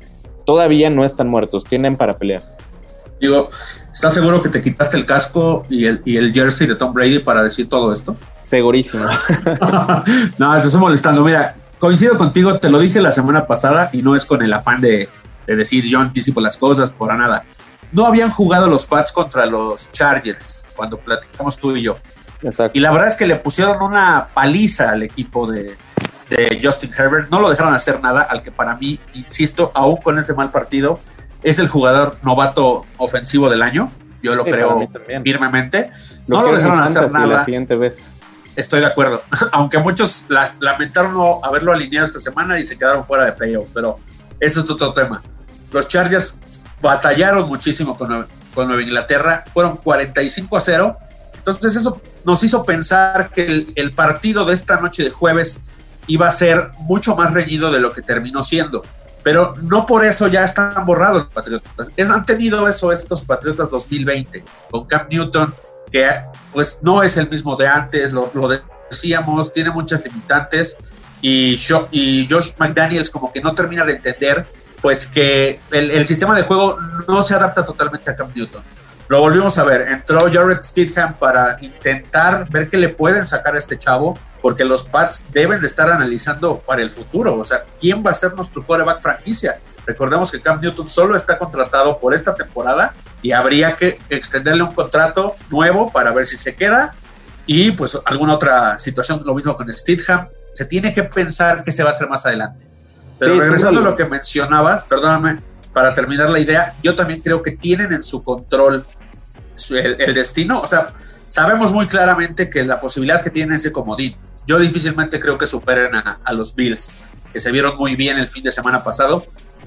todavía 0.44 0.90
no 0.90 1.04
están 1.04 1.28
muertos, 1.28 1.64
tienen 1.64 1.96
para 1.96 2.14
pelear. 2.14 2.56
Digo, 3.18 3.50
¿estás 3.92 4.12
seguro 4.12 4.42
que 4.42 4.50
te 4.50 4.60
quitaste 4.60 4.98
el 4.98 5.06
casco 5.06 5.64
y 5.70 5.86
el, 5.86 6.02
y 6.04 6.18
el 6.18 6.34
jersey 6.34 6.66
de 6.66 6.74
Tom 6.74 6.92
Brady 6.92 7.20
para 7.20 7.42
decir 7.42 7.66
todo 7.66 7.92
esto? 7.92 8.14
Segurísimo. 8.40 9.04
no, 10.38 10.60
te 10.60 10.66
estoy 10.66 10.80
molestando. 10.80 11.24
Mira, 11.24 11.56
coincido 11.78 12.18
contigo, 12.18 12.58
te 12.58 12.68
lo 12.68 12.78
dije 12.78 13.00
la 13.00 13.12
semana 13.12 13.46
pasada 13.46 13.88
y 13.94 14.02
no 14.02 14.14
es 14.16 14.26
con 14.26 14.42
el 14.42 14.52
afán 14.52 14.82
de, 14.82 15.08
de 15.46 15.56
decir 15.56 15.84
yo 15.84 15.98
anticipo 16.00 16.42
las 16.42 16.58
cosas, 16.58 16.90
por 16.90 17.16
nada 17.16 17.42
no 17.92 18.06
habían 18.06 18.30
jugado 18.30 18.66
los 18.68 18.86
Pats 18.86 19.12
contra 19.12 19.46
los 19.46 19.90
Chargers 19.92 20.66
cuando 20.74 20.98
platicamos 20.98 21.56
tú 21.58 21.76
y 21.76 21.82
yo. 21.82 21.98
Y 22.72 22.80
la 22.80 22.90
verdad 22.90 23.08
es 23.08 23.16
que 23.16 23.26
le 23.26 23.36
pusieron 23.36 23.82
una 23.82 24.28
paliza 24.34 24.90
al 24.90 25.02
equipo 25.02 25.50
de, 25.50 25.76
Justin 26.62 26.90
Herbert. 26.96 27.30
No 27.30 27.40
lo 27.40 27.48
dejaron 27.48 27.72
hacer 27.72 28.00
nada, 28.00 28.22
al 28.22 28.42
que 28.42 28.50
para 28.50 28.74
mí, 28.76 28.98
insisto, 29.14 29.70
aún 29.74 29.96
con 29.96 30.18
ese 30.18 30.34
mal 30.34 30.50
partido, 30.50 31.00
es 31.42 31.58
el 31.58 31.68
jugador 31.68 32.18
novato 32.22 32.84
ofensivo 32.96 33.48
del 33.48 33.62
año. 33.62 33.90
Yo 34.22 34.34
lo 34.34 34.44
creo 34.44 34.88
firmemente. 35.22 35.90
no 36.26 36.42
lo 36.42 36.54
dejaron 36.54 36.80
hacer 36.80 37.10
nada. 37.12 37.26
La 37.26 37.44
siguiente 37.44 37.76
vez. 37.76 38.02
Estoy 38.56 38.80
de 38.80 38.86
acuerdo. 38.86 39.22
Aunque 39.52 39.78
muchos 39.78 40.26
lamentaron 40.58 41.14
no 41.14 41.40
haberlo 41.44 41.72
alineado 41.72 42.06
esta 42.06 42.18
semana 42.18 42.58
y 42.58 42.64
se 42.64 42.76
quedaron 42.76 43.04
fuera 43.04 43.26
de 43.26 43.32
playoff, 43.32 43.68
pero 43.72 43.98
ese 44.40 44.60
es 44.60 44.70
otro 44.70 44.92
tema. 44.92 45.22
Los 45.70 45.86
Chargers 45.86 46.40
batallaron 46.80 47.48
muchísimo 47.48 47.96
con, 47.96 48.26
con 48.54 48.68
Nueva 48.68 48.82
Inglaterra, 48.82 49.44
fueron 49.52 49.76
45 49.76 50.56
a 50.56 50.60
0. 50.60 50.96
Entonces 51.36 51.76
eso 51.76 52.00
nos 52.24 52.42
hizo 52.42 52.64
pensar 52.64 53.30
que 53.30 53.68
el, 53.76 53.92
partido 53.92 54.44
de 54.44 54.54
esta 54.54 54.80
noche 54.80 55.04
de 55.04 55.10
jueves 55.10 55.64
iba 56.08 56.26
a 56.26 56.30
ser 56.32 56.70
mucho 56.78 57.14
más 57.14 57.32
reñido 57.32 57.70
de 57.70 57.78
lo 57.78 57.92
que 57.92 58.02
terminó 58.02 58.42
siendo. 58.42 58.82
Pero 59.22 59.54
no 59.62 59.86
por 59.86 60.04
eso 60.04 60.26
ya 60.26 60.44
están 60.44 60.84
borrados 60.84 61.22
los 61.22 61.32
Patriotas. 61.32 61.92
han 61.96 62.26
tenido 62.26 62.68
eso 62.68 62.90
estos 62.90 63.22
Patriotas 63.22 63.70
2020 63.70 64.44
con 64.70 64.86
Cam 64.86 65.06
Newton, 65.08 65.54
que 65.90 66.08
pues 66.52 66.80
no 66.82 67.02
es 67.02 67.16
el 67.16 67.30
mismo 67.30 67.54
de 67.54 67.68
antes, 67.68 68.12
lo, 68.12 68.30
decíamos, 68.90 69.52
tiene 69.52 69.70
muchas 69.70 70.04
limitantes 70.04 70.78
y 71.20 71.56
Josh 71.56 72.52
McDaniels 72.58 73.10
como 73.10 73.32
que 73.32 73.40
no 73.40 73.54
termina 73.54 73.84
de 73.84 73.94
entender 73.94 74.46
pues 74.80 75.06
que 75.06 75.60
el, 75.70 76.06
sistema 76.06 76.36
de 76.36 76.42
juego 76.42 76.78
no 77.08 77.22
se 77.22 77.34
adapta 77.34 77.64
totalmente 77.64 78.10
a 78.10 78.16
Cam 78.16 78.32
Newton. 78.34 78.62
Lo 79.08 79.20
volvimos 79.20 79.56
a 79.58 79.64
ver, 79.64 79.82
entró 79.82 80.20
Jared 80.32 80.60
Stidham 80.62 81.16
para 81.18 81.58
intentar 81.60 82.48
ver 82.50 82.68
qué 82.68 82.76
le 82.76 82.88
pueden 82.88 83.24
sacar 83.24 83.54
a 83.54 83.58
este 83.58 83.78
chavo, 83.78 84.18
porque 84.42 84.64
los 84.64 84.82
Pats 84.82 85.26
deben 85.32 85.60
de 85.60 85.68
estar 85.68 85.90
analizando 85.90 86.58
para 86.58 86.82
el 86.82 86.90
futuro, 86.90 87.36
o 87.36 87.44
sea, 87.44 87.64
¿quién 87.80 88.04
va 88.04 88.10
a 88.10 88.14
ser 88.14 88.34
nuestro 88.34 88.64
quarterback 88.66 89.00
franquicia? 89.00 89.60
Recordemos 89.86 90.32
que 90.32 90.40
Cam 90.40 90.60
Newton 90.60 90.88
solo 90.88 91.16
está 91.16 91.38
contratado 91.38 91.98
por 92.00 92.12
esta 92.14 92.34
temporada 92.34 92.94
y 93.22 93.30
habría 93.30 93.76
que 93.76 93.98
extenderle 94.10 94.64
un 94.64 94.74
contrato 94.74 95.36
nuevo 95.48 95.92
para 95.92 96.10
ver 96.10 96.26
si 96.26 96.36
se 96.36 96.56
queda 96.56 96.92
y 97.46 97.70
pues 97.70 97.96
alguna 98.04 98.34
otra 98.34 98.78
situación, 98.80 99.22
lo 99.24 99.34
mismo 99.34 99.56
con 99.56 99.72
Stidham. 99.72 100.28
Se 100.52 100.64
tiene 100.64 100.92
que 100.92 101.04
pensar 101.04 101.62
qué 101.62 101.70
se 101.70 101.84
va 101.84 101.90
a 101.90 101.92
hacer 101.92 102.08
más 102.08 102.26
adelante. 102.26 102.75
Pero 103.18 103.38
regresando 103.38 103.80
a 103.80 103.84
lo 103.84 103.94
que 103.94 104.04
mencionabas, 104.04 104.84
perdóname, 104.84 105.38
para 105.72 105.94
terminar 105.94 106.30
la 106.30 106.38
idea, 106.38 106.74
yo 106.82 106.94
también 106.94 107.20
creo 107.20 107.42
que 107.42 107.52
tienen 107.52 107.92
en 107.92 108.02
su 108.02 108.22
control 108.22 108.84
el, 109.70 110.14
destino. 110.14 110.60
O 110.60 110.66
sea, 110.66 110.88
sabemos 111.28 111.72
muy 111.72 111.86
claramente 111.86 112.48
que 112.48 112.64
la 112.64 112.80
posibilidad 112.80 113.22
que 113.22 113.30
tienen 113.30 113.56
ese 113.56 113.72
comodín. 113.72 114.16
Yo 114.46 114.58
difícilmente 114.58 115.18
creo 115.18 115.36
que 115.36 115.46
superen 115.46 115.94
a, 115.94 116.32
los 116.32 116.54
Bills, 116.54 116.98
que 117.32 117.40
se 117.40 117.50
vieron 117.50 117.76
muy 117.76 117.96
bien 117.96 118.16
el 118.18 118.28
fin 118.28 118.44
de 118.44 118.52
semana 118.52 118.82
pasado. 118.82 119.24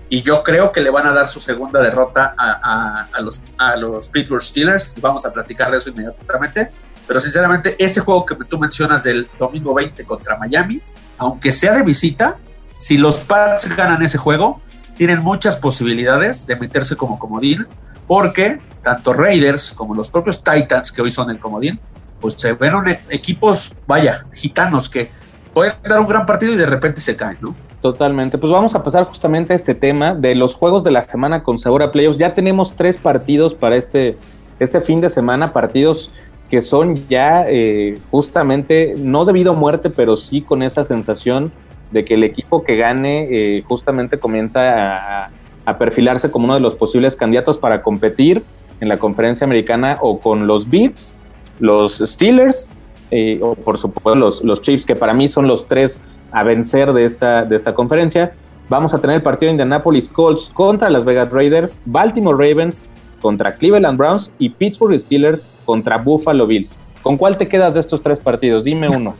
Y 0.10 0.24
yo 0.24 0.42
creo 0.42 0.72
que 0.72 0.82
le 0.82 0.90
van 0.90 1.06
a 1.06 1.14
dar 1.14 1.28
su 1.28 1.40
segunda 1.40 1.80
derrota 1.80 2.34
a, 2.36 3.22
los, 3.22 3.42
a 3.58 3.76
los 3.76 4.10
Pittsburgh 4.10 4.42
Steelers. 4.42 4.96
Vamos 5.00 5.26
a 5.26 5.34
platicar 5.34 5.70
de 5.70 5.78
eso 5.78 5.92
inmediatamente. 5.92 6.70
Pero 7.08 7.20
sinceramente, 7.20 7.76
ese 7.78 8.02
juego 8.02 8.26
que 8.26 8.36
tú 8.36 8.58
mencionas 8.58 9.04
del 9.04 9.30
domingo 9.38 9.76
20 9.76 10.06
contra 10.06 10.38
Miami, 10.38 10.82
aunque 11.20 11.54
sea 11.54 11.74
de 11.74 11.84
visita, 11.84 12.38
si 12.80 12.98
los 12.98 13.26
Pats 13.26 13.76
ganan 13.76 14.02
ese 14.02 14.18
juego, 14.18 14.62
tienen 14.96 15.20
muchas 15.20 15.58
posibilidades 15.58 16.48
de 16.48 16.56
meterse 16.56 16.96
como 16.96 17.20
comodín, 17.20 17.68
porque 18.08 18.62
tanto 18.82 19.14
Raiders 19.14 19.74
como 19.74 19.94
los 19.94 20.10
propios 20.10 20.42
Titans, 20.42 20.92
que 20.94 21.02
hoy 21.02 21.12
son 21.12 21.30
el 21.30 21.40
comodín, 21.40 21.78
pues 22.22 22.36
se 22.38 22.54
ven 22.54 22.74
equipos, 23.10 23.76
vaya, 23.86 24.26
gitanos 24.34 24.90
que 24.90 25.12
pueden 25.54 25.74
dar 25.84 26.00
un 26.00 26.08
gran 26.08 26.26
partido 26.26 26.54
y 26.54 26.56
de 26.56 26.66
repente 26.66 27.02
se 27.02 27.18
caen, 27.18 27.38
¿no? 27.42 27.54
Totalmente. 27.82 28.38
Pues 28.38 28.52
vamos 28.52 28.74
a 28.76 28.82
pasar 28.82 29.04
justamente 29.06 29.52
a 29.52 29.58
este 29.58 29.76
tema 29.76 30.16
de 30.16 30.36
los 30.36 30.56
juegos 30.56 30.84
de 30.84 30.92
la 30.92 31.02
semana 31.02 31.44
con 31.44 31.58
sabor 31.58 31.84
a 31.84 31.92
playoffs. 31.92 32.18
Ya 32.18 32.34
tenemos 32.34 32.76
tres 32.76 32.98
partidos 32.98 33.56
para 33.56 33.76
este, 33.76 34.18
este 34.60 34.80
fin 34.80 35.02
de 35.02 35.10
semana, 35.10 35.52
partidos 35.52 36.12
que 36.50 36.62
son 36.62 36.96
ya 37.10 37.46
eh, 37.48 38.00
justamente, 38.10 38.96
no 38.98 39.26
debido 39.26 39.52
a 39.52 39.56
muerte, 39.56 39.90
pero 39.90 40.16
sí 40.16 40.42
con 40.42 40.64
esa 40.64 40.84
sensación 40.84 41.52
de 41.92 42.06
que 42.06 42.14
el 42.14 42.24
equipo 42.24 42.64
que 42.64 42.76
gane 42.76 43.28
eh, 43.30 43.64
justamente 43.68 44.20
comienza 44.20 45.26
a, 45.26 45.32
perfilarse 45.78 46.32
como 46.32 46.46
uno 46.46 46.56
de 46.56 46.62
los 46.62 46.74
posibles 46.74 47.16
candidatos 47.16 47.60
para 47.60 47.84
competir 47.84 48.42
en 48.80 48.90
la 48.90 48.98
conferencia 48.98 49.46
americana 49.46 50.00
o 50.02 50.20
con 50.20 50.48
los 50.48 50.68
Beats, 50.68 51.14
los 51.60 52.00
Steelers 52.00 52.72
eh, 53.12 53.40
o 53.40 53.54
por 53.54 53.78
supuesto 53.78 54.16
los, 54.16 54.44
los 54.44 54.64
Chiefs, 54.64 54.84
que 54.84 54.96
para 54.96 55.14
mí 55.14 55.28
son 55.28 55.48
los 55.48 55.68
tres 55.68 56.02
a 56.32 56.42
vencer 56.42 56.92
de 56.94 57.06
esta, 57.06 57.44
de 57.44 57.56
esta 57.56 57.74
conferencia. 57.74 58.32
Vamos 58.68 58.96
a 58.96 59.02
tener 59.02 59.18
el 59.18 59.22
partido 59.22 59.50
de 59.50 59.52
Indianapolis 59.52 60.10
Colts 60.10 60.50
contra 60.54 60.90
Las 60.90 61.06
Vegas 61.06 61.32
Raiders, 61.32 61.80
Baltimore 61.86 62.36
Ravens 62.36 62.90
contra 63.22 63.54
Cleveland 63.54 63.98
Browns 63.98 64.32
y 64.40 64.50
Pittsburgh 64.50 64.98
Steelers 64.98 65.48
contra 65.66 65.98
Buffalo 65.98 66.48
Bills. 66.48 66.80
¿Con 67.02 67.18
cuál 67.18 67.38
te 67.38 67.48
quedas 67.48 67.76
de 67.76 67.80
estos 67.80 68.02
tres 68.02 68.20
partidos? 68.20 68.64
Dime 68.64 68.88
uno. 68.90 69.16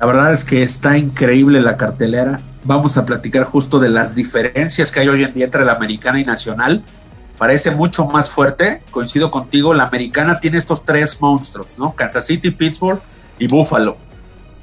La 0.00 0.06
verdad 0.06 0.32
es 0.32 0.44
que 0.44 0.62
está 0.62 0.96
increíble 0.96 1.60
la 1.60 1.76
cartelera. 1.76 2.40
Vamos 2.64 2.96
a 2.96 3.04
platicar 3.04 3.44
justo 3.44 3.78
de 3.78 3.90
las 3.90 4.14
diferencias 4.14 4.90
que 4.90 5.00
hay 5.00 5.08
hoy 5.08 5.24
en 5.24 5.34
día 5.34 5.44
entre 5.44 5.62
la 5.62 5.72
americana 5.72 6.18
y 6.18 6.24
nacional. 6.24 6.82
Parece 7.36 7.70
mucho 7.70 8.06
más 8.06 8.30
fuerte. 8.30 8.82
Coincido 8.90 9.30
contigo, 9.30 9.74
la 9.74 9.84
americana 9.84 10.40
tiene 10.40 10.56
estos 10.56 10.86
tres 10.86 11.20
monstruos, 11.20 11.76
¿no? 11.76 11.94
Kansas 11.94 12.24
City, 12.24 12.50
Pittsburgh 12.50 13.02
y 13.38 13.46
Buffalo. 13.46 13.98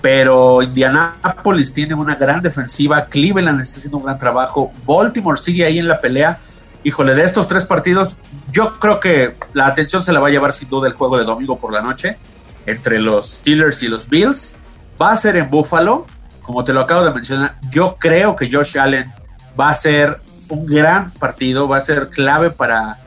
Pero 0.01 0.63
Indianapolis 0.63 1.71
tiene 1.71 1.93
una 1.93 2.15
gran 2.15 2.41
defensiva, 2.41 3.05
Cleveland 3.05 3.61
está 3.61 3.77
haciendo 3.77 3.97
un 3.97 4.05
gran 4.05 4.17
trabajo, 4.17 4.71
Baltimore 4.87 5.39
sigue 5.39 5.65
ahí 5.65 5.77
en 5.77 5.87
la 5.87 5.99
pelea. 5.99 6.39
Híjole, 6.83 7.13
de 7.13 7.23
estos 7.23 7.47
tres 7.47 7.67
partidos, 7.67 8.17
yo 8.51 8.73
creo 8.79 8.99
que 8.99 9.35
la 9.53 9.67
atención 9.67 10.01
se 10.01 10.11
la 10.13 10.19
va 10.19 10.29
a 10.29 10.31
llevar 10.31 10.53
sin 10.53 10.67
duda 10.67 10.87
el 10.87 10.93
juego 10.93 11.19
de 11.19 11.25
domingo 11.25 11.59
por 11.59 11.73
la 11.73 11.81
noche 11.81 12.17
entre 12.65 12.99
los 12.99 13.29
Steelers 13.29 13.83
y 13.83 13.87
los 13.87 14.09
Bills. 14.09 14.57
Va 15.01 15.11
a 15.11 15.17
ser 15.17 15.35
en 15.35 15.49
Buffalo, 15.49 16.05
como 16.41 16.63
te 16.63 16.73
lo 16.73 16.81
acabo 16.81 17.03
de 17.03 17.13
mencionar. 17.13 17.55
Yo 17.69 17.95
creo 17.99 18.35
que 18.35 18.49
Josh 18.51 18.77
Allen 18.77 19.11
va 19.59 19.69
a 19.69 19.75
ser 19.75 20.19
un 20.49 20.65
gran 20.65 21.11
partido, 21.11 21.67
va 21.67 21.77
a 21.77 21.81
ser 21.81 22.09
clave 22.09 22.49
para 22.49 22.97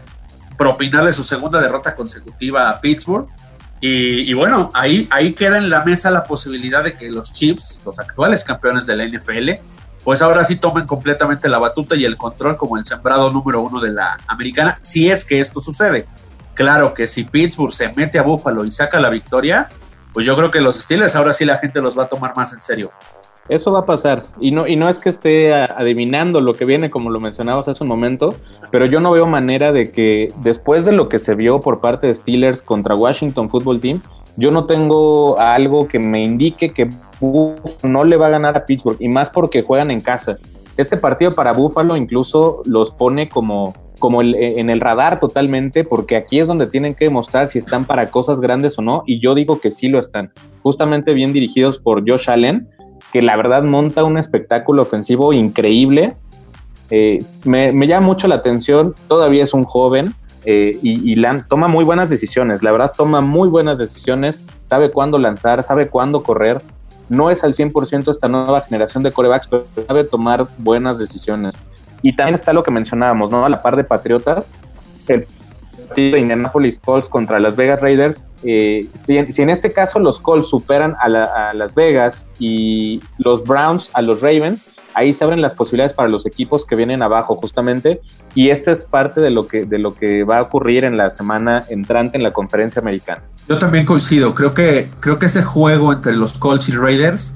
propinarle 0.57 1.13
su 1.13 1.25
segunda 1.25 1.61
derrota 1.61 1.95
consecutiva 1.95 2.69
a 2.69 2.81
Pittsburgh. 2.81 3.27
Y, 3.83 4.35
bueno, 4.35 4.69
ahí, 4.75 5.09
ahí 5.11 5.33
queda 5.33 5.57
en 5.57 5.71
la 5.71 5.83
mesa 5.83 6.11
la 6.11 6.25
posibilidad 6.25 6.85
de 6.85 6.93
que 6.93 7.11
los 7.11 7.33
Chiefs, 7.33 7.81
los 7.87 7.99
actuales 7.99 8.45
campeones 8.45 8.85
de 8.87 8.95
la 8.95 9.07
NFL, 9.07 9.53
pues 10.05 10.21
ahora 10.21 10.45
sí 10.45 10.57
tomen 10.57 10.87
completamente 10.87 11.49
la 11.49 11.57
batuta 11.57 11.97
y 11.97 12.05
el 12.05 12.19
control 12.19 12.59
como 12.59 12.77
el 12.77 12.85
sembrado 12.85 13.31
número 13.31 13.63
uno 13.63 13.81
de 13.81 13.93
la 13.93 14.19
americana, 14.27 14.77
si 14.83 15.11
es 15.11 15.25
que 15.25 15.41
esto 15.41 15.63
sucede. 15.63 16.07
Claro 16.53 16.93
que 16.93 17.07
si 17.07 17.25
Pittsburgh 17.25 17.73
se 17.73 17.91
mete 17.95 18.19
a 18.19 18.23
Buffalo 18.23 18.67
y 18.67 18.71
saca 18.71 19.01
la 19.01 19.09
victoria, 19.09 19.71
pues 20.13 20.27
yo 20.27 20.37
creo 20.37 20.51
que 20.51 20.61
los 20.61 20.77
Steelers 20.81 21.17
ahora 21.17 21.33
sí 21.33 21.45
la 21.45 21.57
gente 21.59 21.81
los 21.81 21.99
va 21.99 22.05
a 22.05 22.09
tomar 22.09 22.37
más 22.37 22.53
en 22.53 22.61
serio. 22.61 22.91
Eso 23.49 23.73
va 23.73 23.81
a 23.81 23.87
pasar. 23.87 24.27
Y 24.41 24.53
no, 24.53 24.69
y 24.69 24.77
no 24.77 24.89
es 24.89 25.01
que 25.01 25.09
esté 25.09 25.53
adivinando 25.53 26.41
lo 26.41 26.55
que 26.55 26.65
viene, 26.65 26.89
como 26.89 27.11
lo 27.11 27.21
mencionabas 27.21 27.67
hace 27.67 27.83
un 27.83 27.89
momento, 27.89 28.37
pero 28.71 28.87
yo 28.87 29.01
no 29.01 29.11
veo 29.11 29.27
manera 29.27 29.73
de 29.73 29.91
que 29.91 30.33
después 30.37 30.85
de 30.85 30.93
lo 30.93 31.09
que 31.09 31.19
se 31.19 31.35
vio 31.35 31.59
por 31.59 31.81
parte 31.81 32.07
de 32.07 32.15
Steelers 32.15 32.63
contra 32.63 32.95
Washington 32.95 33.49
Football 33.49 33.81
Team, 33.81 34.03
yo 34.37 34.53
no 34.53 34.67
tengo 34.67 35.39
algo 35.41 35.89
que 35.89 35.99
me 35.99 36.23
indique 36.23 36.73
que 36.73 36.89
Buffalo 37.19 37.61
no 37.83 38.05
le 38.05 38.17
va 38.17 38.29
a 38.29 38.31
ganar 38.31 38.57
a 38.57 38.65
Pittsburgh, 38.65 38.97
y 39.01 39.09
más 39.09 39.31
porque 39.31 39.63
juegan 39.63 39.91
en 39.91 40.01
casa. 40.01 40.37
Este 40.77 40.97
partido 40.97 41.35
para 41.35 41.53
Buffalo 41.53 41.97
incluso 41.97 42.63
los 42.65 42.93
pone 42.93 43.29
como, 43.29 43.75
como 44.01 44.23
en 44.23 44.71
el 44.71 44.81
radar 44.81 45.21
totalmente, 45.21 45.85
porque 45.85 46.17
aquí 46.17 46.41
es 46.41 46.49
donde 46.49 46.67
tienen 46.67 46.97
que 46.97 47.05
demostrar 47.05 47.47
si 47.47 47.61
están 47.61 47.85
para 47.85 48.11
cosas 48.11 48.41
grandes 48.41 48.77
o 48.79 48.83
no, 48.83 49.05
y 49.07 49.21
yo 49.21 49.37
digo 49.37 49.61
que 49.61 49.71
sí 49.71 49.89
lo 49.89 50.01
están. 50.01 50.33
Justamente 50.63 51.13
bien 51.13 51.33
dirigidos 51.33 51.79
por 51.79 52.03
Josh 52.09 52.29
Allen, 52.29 52.69
que 53.13 53.23
la 53.23 53.37
verdad 53.37 53.63
monta 53.63 54.03
un 54.03 54.19
espectáculo 54.19 54.83
ofensivo 54.83 55.33
increíble. 55.33 56.17
Eh, 56.91 57.23
me, 57.45 57.87
llama 57.87 58.07
mucho 58.07 58.27
la 58.27 58.37
atención, 58.37 58.95
todavía 59.07 59.45
es 59.45 59.55
un 59.55 59.65
joven 59.65 60.15
eh, 60.45 60.79
y, 60.83 61.15
toma 61.49 61.69
muy 61.69 61.85
buenas 61.85 62.09
decisiones, 62.09 62.63
la 62.63 62.73
verdad 62.73 62.93
toma 62.97 63.21
muy 63.21 63.49
buenas 63.49 63.79
decisiones, 63.79 64.45
sabe 64.65 64.91
cuándo 64.91 65.19
lanzar, 65.19 65.63
sabe 65.63 65.89
cuándo 65.89 66.23
correr. 66.23 66.61
No 67.09 67.29
es 67.31 67.43
al 67.43 67.55
100% 67.55 68.09
esta 68.09 68.29
nueva 68.29 68.61
generación 68.63 69.03
de 69.03 69.11
corebacks, 69.13 69.49
pero 69.49 69.67
sabe 69.87 70.05
tomar 70.05 70.47
buenas 70.59 70.99
decisiones. 70.99 71.59
Y 72.03 72.17
también 72.17 72.35
está 72.35 72.53
lo 72.53 72.63
que 72.63 72.71
mencionábamos, 72.71 73.31
¿no? 73.31 73.45
A 73.45 73.49
la 73.49 73.63
par 73.63 73.77
de 73.77 73.85
Patriotas, 73.85 74.47
el 75.09 75.27
partido 75.89 76.15
de 76.15 76.21
Indianapolis 76.21 76.79
Colts 76.79 77.09
contra 77.09 77.39
Las 77.39 77.57
Vegas 77.57 77.81
Raiders, 77.81 78.25
eh, 78.43 78.87
si, 78.95 79.19
en 79.19 79.51
este 79.51 79.73
caso 79.73 79.99
los 79.99 80.21
Colts 80.21 80.49
superan 80.49 80.95
a, 81.01 81.53
Las 81.53 81.75
Vegas 81.75 82.27
y 82.39 83.03
los 83.19 83.45
Browns 83.45 83.91
a 83.93 84.03
los 84.03 84.21
Ravens, 84.21 84.67
ahí 84.95 85.13
se 85.13 85.25
abren 85.25 85.41
las 85.41 85.55
posibilidades 85.55 85.93
para 85.93 86.09
los 86.09 86.27
equipos 86.27 86.65
que 86.65 86.77
vienen 86.77 87.03
abajo 87.03 87.37
justamente 87.37 88.01
y 88.35 88.51
esta 88.51 88.73
es 88.73 88.85
parte 88.85 89.21
de 89.21 89.31
lo 89.31 89.47
que 89.47 89.65
de 89.65 89.79
lo 89.79 89.95
que 89.95 90.25
va 90.25 90.39
a 90.39 90.43
ocurrir 90.43 90.85
en 90.85 90.97
la 90.97 91.11
semana 91.11 91.61
entrante 91.69 92.17
en 92.17 92.23
la 92.23 92.33
conferencia 92.33 92.81
americana. 92.81 93.23
Yo 93.49 93.59
también 93.59 93.85
coincido, 93.85 94.35
creo 94.35 94.55
que 94.55 94.89
creo 95.01 95.19
que 95.19 95.27
ese 95.27 95.43
juego 95.43 95.93
entre 95.93 96.15
los 96.17 96.39
Colts 96.39 96.69
y 96.69 96.73
Raiders 96.73 97.35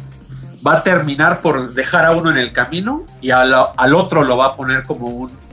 va 0.67 0.75
a 0.75 0.83
terminar 0.83 1.41
por 1.41 1.75
dejar 1.75 2.05
a 2.05 2.13
uno 2.13 2.31
en 2.31 2.39
el 2.39 2.53
camino 2.53 3.05
y 3.21 3.31
al, 3.31 3.55
al 3.77 3.95
otro 3.95 4.25
lo 4.25 4.37
va 4.37 4.47
a 4.47 4.57
poner 4.57 4.85
como 4.85 5.09
un 5.09 5.45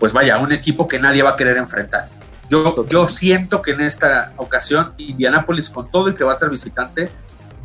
pues 0.00 0.14
vaya, 0.14 0.38
un 0.38 0.50
equipo 0.50 0.88
que 0.88 0.98
nadie 0.98 1.22
va 1.22 1.30
a 1.30 1.36
querer 1.36 1.58
enfrentar. 1.58 2.08
Yo, 2.48 3.06
siento 3.06 3.62
que 3.62 3.72
en 3.72 3.82
esta 3.82 4.32
ocasión 4.38 4.92
Indianapolis, 4.96 5.70
con 5.70 5.88
todo 5.88 6.08
y 6.08 6.14
que 6.14 6.24
va 6.24 6.32
a 6.32 6.34
ser 6.34 6.48
visitante, 6.48 7.08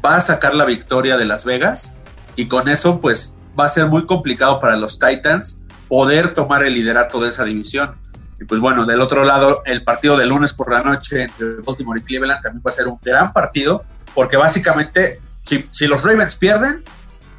va 0.06 0.18
a 0.18 0.22
sacar 0.22 0.54
la 0.54 0.66
victoria 0.66 1.18
de 1.18 1.26
Las 1.26 1.44
Vegas 1.44 1.98
y 2.36 2.48
con 2.48 2.68
eso 2.68 3.02
pues 3.02 3.38
va 3.60 3.66
a 3.66 3.70
ser 3.70 3.88
muy 3.88 4.06
complicado 4.06 4.60
para 4.60 4.76
los 4.76 5.00
Titans 5.00 5.64
poder 5.88 6.36
tomar 6.36 6.64
el 6.64 6.76
liderato 6.76 7.20
de 7.20 7.30
esa 7.30 7.44
división. 7.46 7.96
Y 8.40 8.44
pues 8.44 8.62
bueno, 8.62 8.86
del 8.86 9.02
otro 9.02 9.24
lado, 9.24 9.64
el 9.66 9.84
partido 9.84 10.18
de 10.18 10.28
lunes 10.28 10.54
por 10.54 10.72
la 10.72 10.84
noche 10.84 11.24
entre 11.24 11.62
Baltimore 11.66 12.00
y 12.00 12.04
Cleveland 12.04 12.42
también 12.44 12.62
va 12.64 12.70
a 12.70 12.74
ser 12.74 12.88
un 12.88 13.00
gran 13.02 13.32
partido, 13.34 13.86
porque 14.14 14.38
básicamente 14.38 15.22
si, 15.46 15.88
los 15.88 16.04
Ravens 16.04 16.36
pierden, 16.36 16.84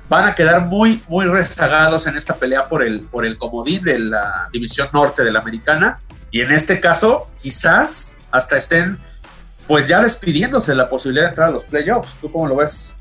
van 0.09 0.27
a 0.27 0.35
quedar 0.35 0.66
muy, 0.66 1.03
muy 1.09 1.27
rezagados 1.27 2.07
en 2.07 2.16
esta 2.16 2.37
pelea 2.37 2.69
por 2.69 2.83
el, 2.83 3.01
por 3.01 3.27
el 3.27 3.37
comodín 3.37 3.83
de 3.83 3.99
la 3.99 4.49
división 4.53 4.88
norte 4.92 5.25
de 5.25 5.33
la 5.33 5.40
americana 5.40 5.99
y 6.31 6.42
en 6.42 6.53
este 6.53 6.81
caso, 6.81 7.29
quizás 7.38 8.19
hasta 8.31 8.57
estén 8.57 8.99
pues 9.66 9.88
ya 9.88 10.03
despidiéndose 10.03 10.73
de 10.73 10.77
la 10.77 10.88
posibilidad 10.88 11.25
de 11.25 11.29
entrar 11.31 11.49
a 11.49 11.53
los 11.53 11.64
playoffs. 11.64 12.16
¿Tú 12.21 12.31
cómo 12.31 12.47
lo 12.47 12.57
ves? 12.57 12.97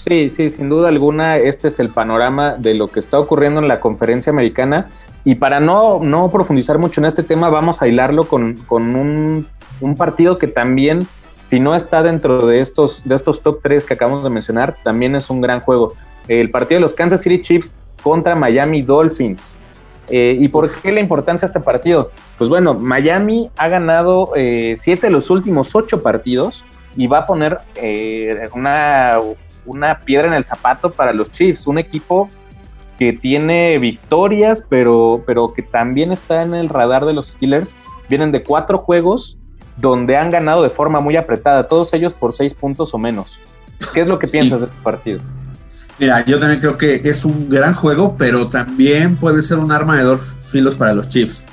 Sí, 0.00 0.30
sí, 0.30 0.50
sin 0.50 0.68
duda 0.68 0.88
alguna, 0.88 1.36
este 1.36 1.68
es 1.68 1.80
el 1.80 1.90
panorama 1.90 2.54
de 2.54 2.74
lo 2.74 2.88
que 2.88 3.00
está 3.00 3.18
ocurriendo 3.18 3.60
en 3.60 3.68
la 3.68 3.80
conferencia 3.80 4.30
americana. 4.30 4.88
Y 5.24 5.34
para 5.34 5.60
no, 5.60 5.98
no 6.00 6.30
profundizar 6.30 6.78
mucho 6.78 7.00
en 7.00 7.06
este 7.06 7.22
tema, 7.22 7.50
vamos 7.50 7.82
a 7.82 7.88
hilarlo 7.88 8.28
con, 8.28 8.56
un, 8.70 9.46
un, 9.80 9.94
partido 9.96 10.38
que 10.38 10.46
también, 10.46 11.06
si 11.48 11.58
no 11.58 11.74
está 11.74 12.02
dentro 12.02 12.44
de 12.46 12.60
estos, 12.60 13.02
de 13.06 13.14
estos 13.14 13.40
top 13.40 13.60
3 13.62 13.82
que 13.82 13.94
acabamos 13.94 14.22
de 14.22 14.28
mencionar, 14.28 14.76
también 14.82 15.16
es 15.16 15.30
un 15.30 15.40
gran 15.40 15.60
juego. 15.60 15.94
El 16.28 16.50
partido 16.50 16.76
de 16.76 16.82
los 16.82 16.92
Kansas 16.92 17.22
City 17.22 17.40
Chiefs 17.40 17.72
contra 18.02 18.34
Miami 18.34 18.82
Dolphins. 18.82 19.56
Eh, 20.10 20.36
¿Y 20.38 20.48
por 20.48 20.70
qué 20.82 20.92
la 20.92 21.00
importancia 21.00 21.46
de 21.46 21.50
este 21.50 21.60
partido? 21.60 22.10
Pues 22.36 22.50
bueno, 22.50 22.74
Miami 22.74 23.50
ha 23.56 23.68
ganado 23.68 24.32
eh, 24.36 24.74
siete 24.76 25.06
de 25.06 25.10
los 25.10 25.30
últimos 25.30 25.74
ocho 25.74 26.02
partidos 26.02 26.66
y 26.96 27.06
va 27.06 27.20
a 27.20 27.26
poner 27.26 27.60
eh, 27.76 28.50
una, 28.52 29.14
una 29.64 30.00
piedra 30.00 30.28
en 30.28 30.34
el 30.34 30.44
zapato 30.44 30.90
para 30.90 31.14
los 31.14 31.32
Chiefs, 31.32 31.66
un 31.66 31.78
equipo 31.78 32.28
que 32.98 33.14
tiene 33.14 33.78
victorias, 33.78 34.66
pero, 34.68 35.22
pero 35.24 35.54
que 35.54 35.62
también 35.62 36.12
está 36.12 36.42
en 36.42 36.52
el 36.52 36.68
radar 36.68 37.06
de 37.06 37.14
los 37.14 37.28
Steelers. 37.28 37.74
Vienen 38.10 38.32
de 38.32 38.42
cuatro 38.42 38.76
juegos 38.76 39.37
donde 39.80 40.16
han 40.16 40.30
ganado 40.30 40.62
de 40.62 40.70
forma 40.70 41.00
muy 41.00 41.16
apretada, 41.16 41.68
todos 41.68 41.92
ellos 41.94 42.12
por 42.12 42.32
seis 42.32 42.54
puntos 42.54 42.94
o 42.94 42.98
menos. 42.98 43.38
¿Qué 43.92 44.00
es 44.00 44.06
lo 44.06 44.18
que 44.18 44.26
piensas 44.28 44.60
de 44.60 44.66
este 44.66 44.78
partido? 44.82 45.20
Mira, 45.98 46.24
yo 46.24 46.38
también 46.38 46.60
creo 46.60 46.76
que 46.76 47.00
es 47.04 47.24
un 47.24 47.48
gran 47.48 47.74
juego, 47.74 48.16
pero 48.16 48.48
también 48.48 49.16
puede 49.16 49.42
ser 49.42 49.58
un 49.58 49.72
arma 49.72 49.98
de 49.98 50.04
dos 50.04 50.36
filos 50.46 50.76
para 50.76 50.94
los 50.94 51.08
Chiefs. 51.08 51.46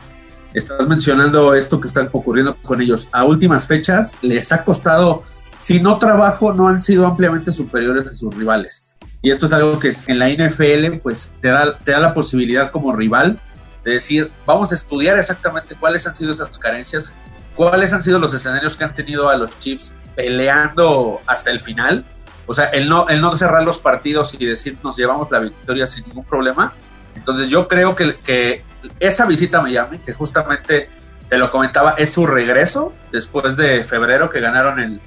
Estás 0.54 0.88
mencionando 0.88 1.54
esto 1.54 1.80
que 1.80 1.88
está 1.88 2.08
ocurriendo 2.14 2.56
con 2.62 2.82
ellos. 2.82 3.10
A 3.12 3.26
últimas 3.26 3.68
fechas 3.68 4.18
les 4.22 4.52
ha 4.52 4.64
costado, 4.64 5.24
si 5.60 5.82
no 5.82 5.98
trabajo, 5.98 6.54
no 6.54 6.70
han 6.70 6.80
sido 6.80 7.06
ampliamente 7.06 7.52
superiores 7.52 8.08
a 8.08 8.14
sus 8.14 8.34
rivales. 8.34 8.88
Y 9.22 9.32
esto 9.32 9.48
es 9.48 9.54
algo 9.54 9.80
que 9.80 9.92
en 10.08 10.20
la 10.20 10.30
NFL 10.30 11.00
pues 11.02 11.36
te 11.42 11.50
da, 11.50 11.78
te 11.78 11.92
da 11.92 12.00
la 12.00 12.14
posibilidad 12.14 12.72
como 12.72 12.96
rival 12.96 13.40
de 13.84 13.94
decir, 13.94 14.32
vamos 14.46 14.72
a 14.72 14.76
estudiar 14.76 15.18
exactamente 15.18 15.76
cuáles 15.76 16.06
han 16.08 16.16
sido 16.16 16.32
esas 16.32 16.58
carencias, 16.60 17.14
cuáles 17.56 17.94
han 17.94 18.04
sido 18.04 18.20
los 18.20 18.34
escenarios 18.34 18.78
que 18.78 18.84
han 18.84 18.94
tenido 18.94 19.30
a 19.30 19.38
los 19.38 19.58
Chiefs 19.58 19.96
peleando 20.16 21.20
hasta 21.26 21.52
el 21.52 21.60
final 21.60 22.06
o 22.48 22.54
sea, 22.54 22.66
el 22.66 22.88
no, 22.88 23.08
el 23.08 23.22
no 23.22 23.36
cerrar 23.36 23.64
los 23.64 23.80
partidos 23.80 24.36
y 24.38 24.46
decir 24.46 24.78
nos 24.84 24.98
llevamos 24.98 25.32
la 25.32 25.40
victoria 25.40 25.88
sin 25.88 26.08
ningún 26.08 26.26
problema. 26.26 26.74
Entonces 27.16 27.50
yo 27.50 27.68
creo 27.68 27.96
que, 27.96 28.18
que 28.18 28.64
esa 29.00 29.26
visita 29.26 29.60
a 29.60 29.62
Miami, 29.62 29.98
que 30.00 30.14
justamente 30.14 30.90
te 31.28 31.38
lo 31.38 31.50
comentaba, 31.50 31.96
es 31.98 32.14
su 32.14 32.28
regreso 32.28 32.94
después 33.12 33.58
de 33.58 33.84
febrero 33.84 34.30
que 34.30 34.40
ganaron 34.40 34.80
el, 34.80 35.02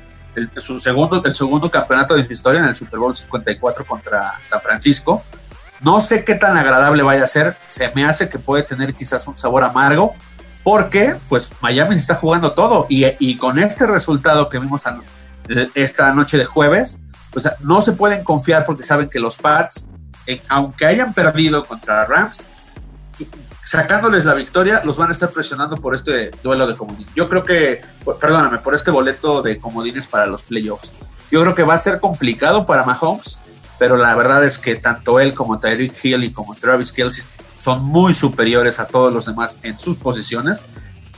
su 0.56 0.78
segundo, 0.78 1.22
el 1.24 1.34
segundo 1.34 1.70
campeonato 1.70 2.14
de 2.14 2.24
su 2.24 2.32
historia 2.32 2.60
en 2.60 2.68
el 2.68 2.74
Super 2.74 2.98
Bowl 2.98 3.16
54 3.16 3.84
contra 3.84 4.34
San 4.44 4.60
Francisco. 4.60 5.22
No 5.80 6.00
sé 6.00 6.24
qué 6.24 6.34
tan 6.34 6.56
agradable 6.56 7.04
vaya 7.04 7.22
a 7.22 7.28
ser, 7.28 7.56
se 7.64 7.92
me 7.94 8.04
hace 8.04 8.28
que 8.28 8.40
puede 8.40 8.64
tener 8.64 8.94
quizás 8.94 9.28
un 9.28 9.36
sabor 9.36 9.62
amargo, 9.62 10.16
porque 10.62 11.16
pues 11.28 11.52
Miami 11.60 11.94
se 11.94 12.02
está 12.02 12.14
jugando 12.14 12.52
todo 12.52 12.86
y, 12.88 13.36
con 13.36 13.58
este 13.58 13.86
resultado 13.86 14.48
que 14.48 14.58
vimos 14.58 14.84
esta 15.74 16.12
noche 16.12 16.36
de 16.38 16.44
jueves, 16.44 17.04
no 17.60 17.80
se 17.80 17.92
pueden 17.92 18.24
confiar 18.24 18.66
porque 18.66 18.82
saben 18.82 19.08
que 19.08 19.20
los 19.20 19.36
Pats, 19.36 19.90
eh, 20.26 20.42
aunque 20.48 20.86
hayan 20.86 21.14
perdido 21.14 21.64
contra 21.64 22.04
Rams, 22.04 22.48
sacándoles 23.64 24.24
la 24.24 24.34
victoria, 24.34 24.82
los 24.84 24.96
van 24.96 25.08
a 25.08 25.12
estar 25.12 25.30
presionando 25.30 25.76
por 25.76 25.94
este 25.94 26.30
duelo 26.42 26.66
de 26.66 26.76
comodín. 26.76 27.06
Yo 27.14 27.28
creo 27.28 27.44
que, 27.44 27.82
perdóname, 28.18 28.58
por 28.58 28.74
este 28.74 28.90
boleto 28.90 29.42
de 29.42 29.58
comodines 29.58 30.06
para 30.06 30.26
los 30.26 30.44
playoffs. 30.44 30.92
Yo 31.30 31.42
creo 31.42 31.54
que 31.54 31.62
va 31.62 31.74
a 31.74 31.78
ser 31.78 32.00
complicado 32.00 32.64
para 32.64 32.84
Mahomes, 32.84 33.38
pero 33.78 33.96
la 33.96 34.14
verdad 34.14 34.44
es 34.44 34.58
que 34.58 34.76
tanto 34.76 35.20
él 35.20 35.34
como 35.34 35.58
Tyreek 35.58 35.92
Hill 36.02 36.24
y 36.24 36.32
como 36.32 36.54
Travis 36.54 36.92
Kelsey 36.92 37.24
son 37.58 37.84
muy 37.84 38.14
superiores 38.14 38.80
a 38.80 38.86
todos 38.86 39.12
los 39.12 39.26
demás 39.26 39.60
en 39.62 39.78
sus 39.78 39.98
posiciones, 39.98 40.66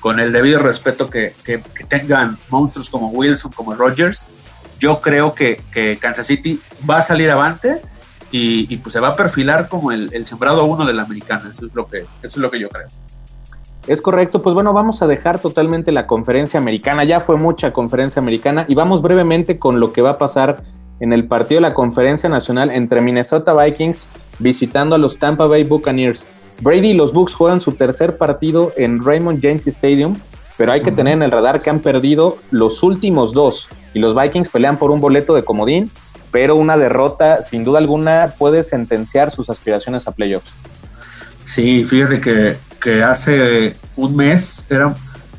con 0.01 0.19
el 0.19 0.33
debido 0.33 0.59
respeto 0.59 1.11
que, 1.11 1.35
que, 1.45 1.63
que 1.63 1.85
tengan 1.85 2.39
monstruos 2.49 2.91
como 2.91 3.09
Wilson, 3.09 3.53
como 3.53 3.75
Rogers 3.75 4.29
yo 4.81 5.01
creo 5.01 5.35
que, 5.35 5.61
Kansas 6.01 6.27
City 6.27 6.59
va 6.89 6.99
a 6.99 7.03
salir 7.03 7.31
avante 7.31 7.81
y, 8.33 8.77
pues 8.79 8.95
se 8.95 9.01
va 9.01 9.09
a 9.09 9.17
perfilar 9.17 9.69
como 9.69 9.93
el, 9.93 10.27
sembrado 10.27 10.65
uno 10.65 10.87
de 10.87 10.95
la 10.95 11.03
americana. 11.03 11.51
Eso 11.53 11.67
es 11.67 11.75
lo 11.75 11.87
que, 11.87 11.99
eso 11.99 12.09
es 12.23 12.37
lo 12.39 12.51
que 12.51 12.59
yo 12.59 12.69
creo. 12.71 12.89
Es 13.87 14.03
correcto, 14.03 14.43
pues 14.43 14.55
bueno, 14.55 14.73
vamos 14.73 15.03
a 15.03 15.07
dejar 15.07 15.39
totalmente 15.39 15.93
la 15.93 16.07
conferencia 16.07 16.59
americana, 16.59 17.05
ya 17.05 17.21
fue 17.21 17.37
mucha 17.37 17.73
conferencia 17.73 18.21
americana 18.21 18.65
y 18.69 18.75
vamos 18.75 19.03
brevemente 19.03 19.59
con 19.59 19.81
lo 19.81 19.93
que 19.93 20.03
va 20.03 20.11
a 20.11 20.19
pasar 20.19 20.63
en 21.01 21.13
el 21.13 21.27
partido 21.27 21.61
de 21.61 21.69
la 21.69 21.75
conferencia 21.75 22.29
nacional 22.29 22.71
entre 22.71 23.01
Minnesota 23.01 23.55
Vikings 23.55 24.07
visitando 24.41 24.95
a 24.95 24.99
los 24.99 25.19
Tampa 25.19 25.47
Bay 25.47 25.65
Buccaneers. 25.65 26.27
Brady 26.61 26.91
y 26.91 26.95
los 26.95 27.13
Bucks 27.13 27.35
juegan 27.35 27.61
su 27.61 27.73
tercer 27.73 28.17
partido 28.17 28.73
en 28.77 29.03
Raymond 29.03 29.41
James 29.41 29.67
Stadium, 29.67 30.19
pero 30.59 30.73
hay 30.73 30.83
que 30.83 30.93
tener 30.93 31.15
en 31.15 31.23
el 31.23 31.31
radar 31.31 31.63
que 31.63 31.71
han 31.71 31.81
perdido 31.81 32.37
los 32.51 32.83
últimos 32.83 33.33
dos 33.33 33.69
y 33.95 33.99
los 33.99 34.15
Vikings 34.15 34.51
pelean 34.51 34.77
por 34.77 34.91
un 34.91 35.01
boleto 35.01 35.35
de 35.35 35.43
comodín, 35.43 35.91
pero 36.31 36.57
una 36.57 36.77
derrota 36.77 37.43
sin 37.43 37.65
duda 37.65 37.79
alguna 37.79 38.35
puede 38.39 38.63
sentenciar 38.63 39.31
sus 39.31 39.49
aspiraciones 39.49 40.07
a 40.07 40.13
playoffs. 40.13 40.51
Sí, 41.45 41.85
fíjate 41.85 42.21
que, 42.21 42.59
que 42.81 43.03
hace 43.03 43.77
un 43.97 44.15
mes 44.15 44.67
era, 44.69 44.95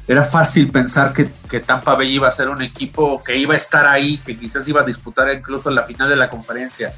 era 0.08 0.26
fácil 0.26 0.70
pensar 0.70 1.14
que, 1.14 1.30
que, 1.50 1.60
Tampa 1.60 1.96
Bay 1.96 2.16
iba 2.16 2.28
a 2.28 2.32
ser 2.32 2.50
un 2.50 2.62
equipo 2.62 3.22
que 3.24 3.38
iba 3.38 3.54
a 3.54 3.58
estar 3.58 3.86
ahí, 3.86 4.18
que 4.18 4.38
quizás 4.38 4.68
iba 4.68 4.82
a 4.82 4.86
disputar 4.86 5.32
incluso 5.34 5.70
en 5.70 5.76
la 5.76 5.84
final 5.84 6.10
de 6.10 6.16
la 6.16 6.30
conferencia. 6.30 6.94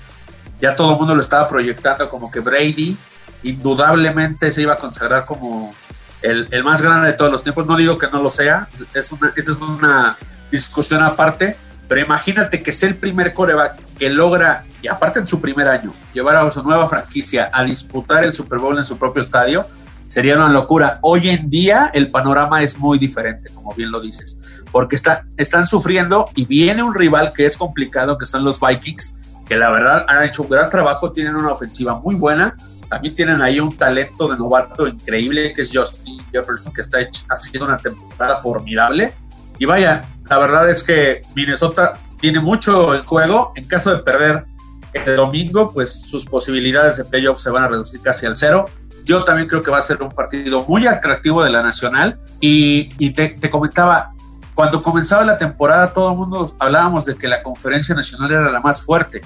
Ya 0.63 0.77
todo 0.77 0.93
el 0.93 0.97
mundo 0.97 1.13
lo 1.13 1.21
estaba 1.21 1.45
proyectando 1.45 2.07
como 2.07 2.31
que 2.31 2.39
Brady 2.39 2.95
indudablemente 3.43 4.49
se 4.53 4.61
iba 4.61 4.71
a 4.71 4.77
consagrar 4.77 5.25
como 5.25 5.75
el, 6.21 6.47
el 6.51 6.63
más 6.63 6.81
grande 6.81 7.07
de 7.07 7.13
todos 7.13 7.29
los 7.29 7.43
tiempos. 7.43 7.65
No 7.65 7.75
digo 7.75 7.97
que 7.97 8.07
no 8.07 8.23
lo 8.23 8.29
sea, 8.29 8.69
es 8.93 9.11
una, 9.11 9.33
esa 9.35 9.51
es 9.51 9.57
una 9.57 10.15
discusión 10.49 11.03
aparte, 11.03 11.57
pero 11.89 11.99
imagínate 11.99 12.63
que 12.63 12.69
es 12.69 12.81
el 12.81 12.95
primer 12.95 13.33
coreback 13.33 13.75
que 13.99 14.09
logra, 14.09 14.63
y 14.81 14.87
aparte 14.87 15.19
en 15.19 15.27
su 15.27 15.41
primer 15.41 15.67
año, 15.67 15.93
llevar 16.13 16.37
a 16.37 16.49
su 16.49 16.63
nueva 16.63 16.87
franquicia 16.87 17.49
a 17.51 17.65
disputar 17.65 18.23
el 18.23 18.33
Super 18.33 18.59
Bowl 18.59 18.77
en 18.77 18.85
su 18.85 18.97
propio 18.97 19.21
estadio, 19.21 19.67
sería 20.05 20.37
una 20.37 20.47
locura. 20.47 20.99
Hoy 21.01 21.27
en 21.27 21.49
día 21.49 21.91
el 21.93 22.09
panorama 22.09 22.63
es 22.63 22.79
muy 22.79 22.97
diferente, 22.97 23.49
como 23.49 23.73
bien 23.73 23.91
lo 23.91 23.99
dices, 23.99 24.63
porque 24.71 24.95
está, 24.95 25.25
están 25.35 25.67
sufriendo 25.67 26.29
y 26.35 26.45
viene 26.45 26.83
un 26.83 26.95
rival 26.95 27.33
que 27.35 27.45
es 27.45 27.57
complicado, 27.57 28.17
que 28.17 28.25
son 28.25 28.45
los 28.45 28.61
Vikings, 28.61 29.17
que 29.47 29.57
la 29.57 29.69
verdad 29.71 30.05
han 30.07 30.23
hecho 30.23 30.43
un 30.43 30.49
gran 30.49 30.69
trabajo, 30.69 31.11
tienen 31.11 31.35
una 31.35 31.51
ofensiva 31.51 31.95
muy 31.95 32.15
buena, 32.15 32.55
también 32.89 33.15
tienen 33.15 33.41
ahí 33.41 33.59
un 33.59 33.75
talento 33.75 34.27
de 34.27 34.37
novato 34.37 34.87
increíble 34.87 35.53
que 35.53 35.63
es 35.63 35.71
Justin 35.73 36.23
Jefferson, 36.31 36.71
que 36.73 36.81
está 36.81 36.99
haciendo 37.29 37.65
una 37.65 37.77
temporada 37.77 38.35
formidable. 38.37 39.13
Y 39.57 39.65
vaya, 39.65 40.05
la 40.29 40.37
verdad 40.37 40.69
es 40.69 40.83
que 40.83 41.21
Minnesota 41.35 41.99
tiene 42.19 42.39
mucho 42.39 42.93
en 42.93 43.03
juego. 43.03 43.51
En 43.55 43.65
caso 43.65 43.95
de 43.95 44.03
perder 44.03 44.45
el 44.93 45.15
domingo, 45.15 45.71
pues 45.73 46.01
sus 46.01 46.25
posibilidades 46.25 46.97
de 46.97 47.05
playoff 47.05 47.39
se 47.39 47.49
van 47.49 47.63
a 47.63 47.67
reducir 47.67 47.99
casi 48.01 48.25
al 48.25 48.35
cero. 48.35 48.65
Yo 49.03 49.23
también 49.23 49.47
creo 49.47 49.61
que 49.61 49.71
va 49.71 49.79
a 49.79 49.81
ser 49.81 50.01
un 50.01 50.11
partido 50.11 50.63
muy 50.63 50.87
atractivo 50.87 51.43
de 51.43 51.49
la 51.49 51.61
Nacional. 51.61 52.19
Y, 52.39 53.11
te, 53.11 53.29
te, 53.29 53.49
comentaba, 53.49 54.11
cuando 54.55 54.83
comenzaba 54.83 55.23
la 55.23 55.37
temporada, 55.37 55.93
todo 55.93 56.11
el 56.11 56.17
mundo 56.17 56.55
hablábamos 56.59 57.05
de 57.05 57.15
que 57.15 57.27
la 57.27 57.41
conferencia 57.41 57.95
nacional 57.95 58.31
era 58.31 58.51
la 58.51 58.59
más 58.59 58.85
fuerte. 58.85 59.21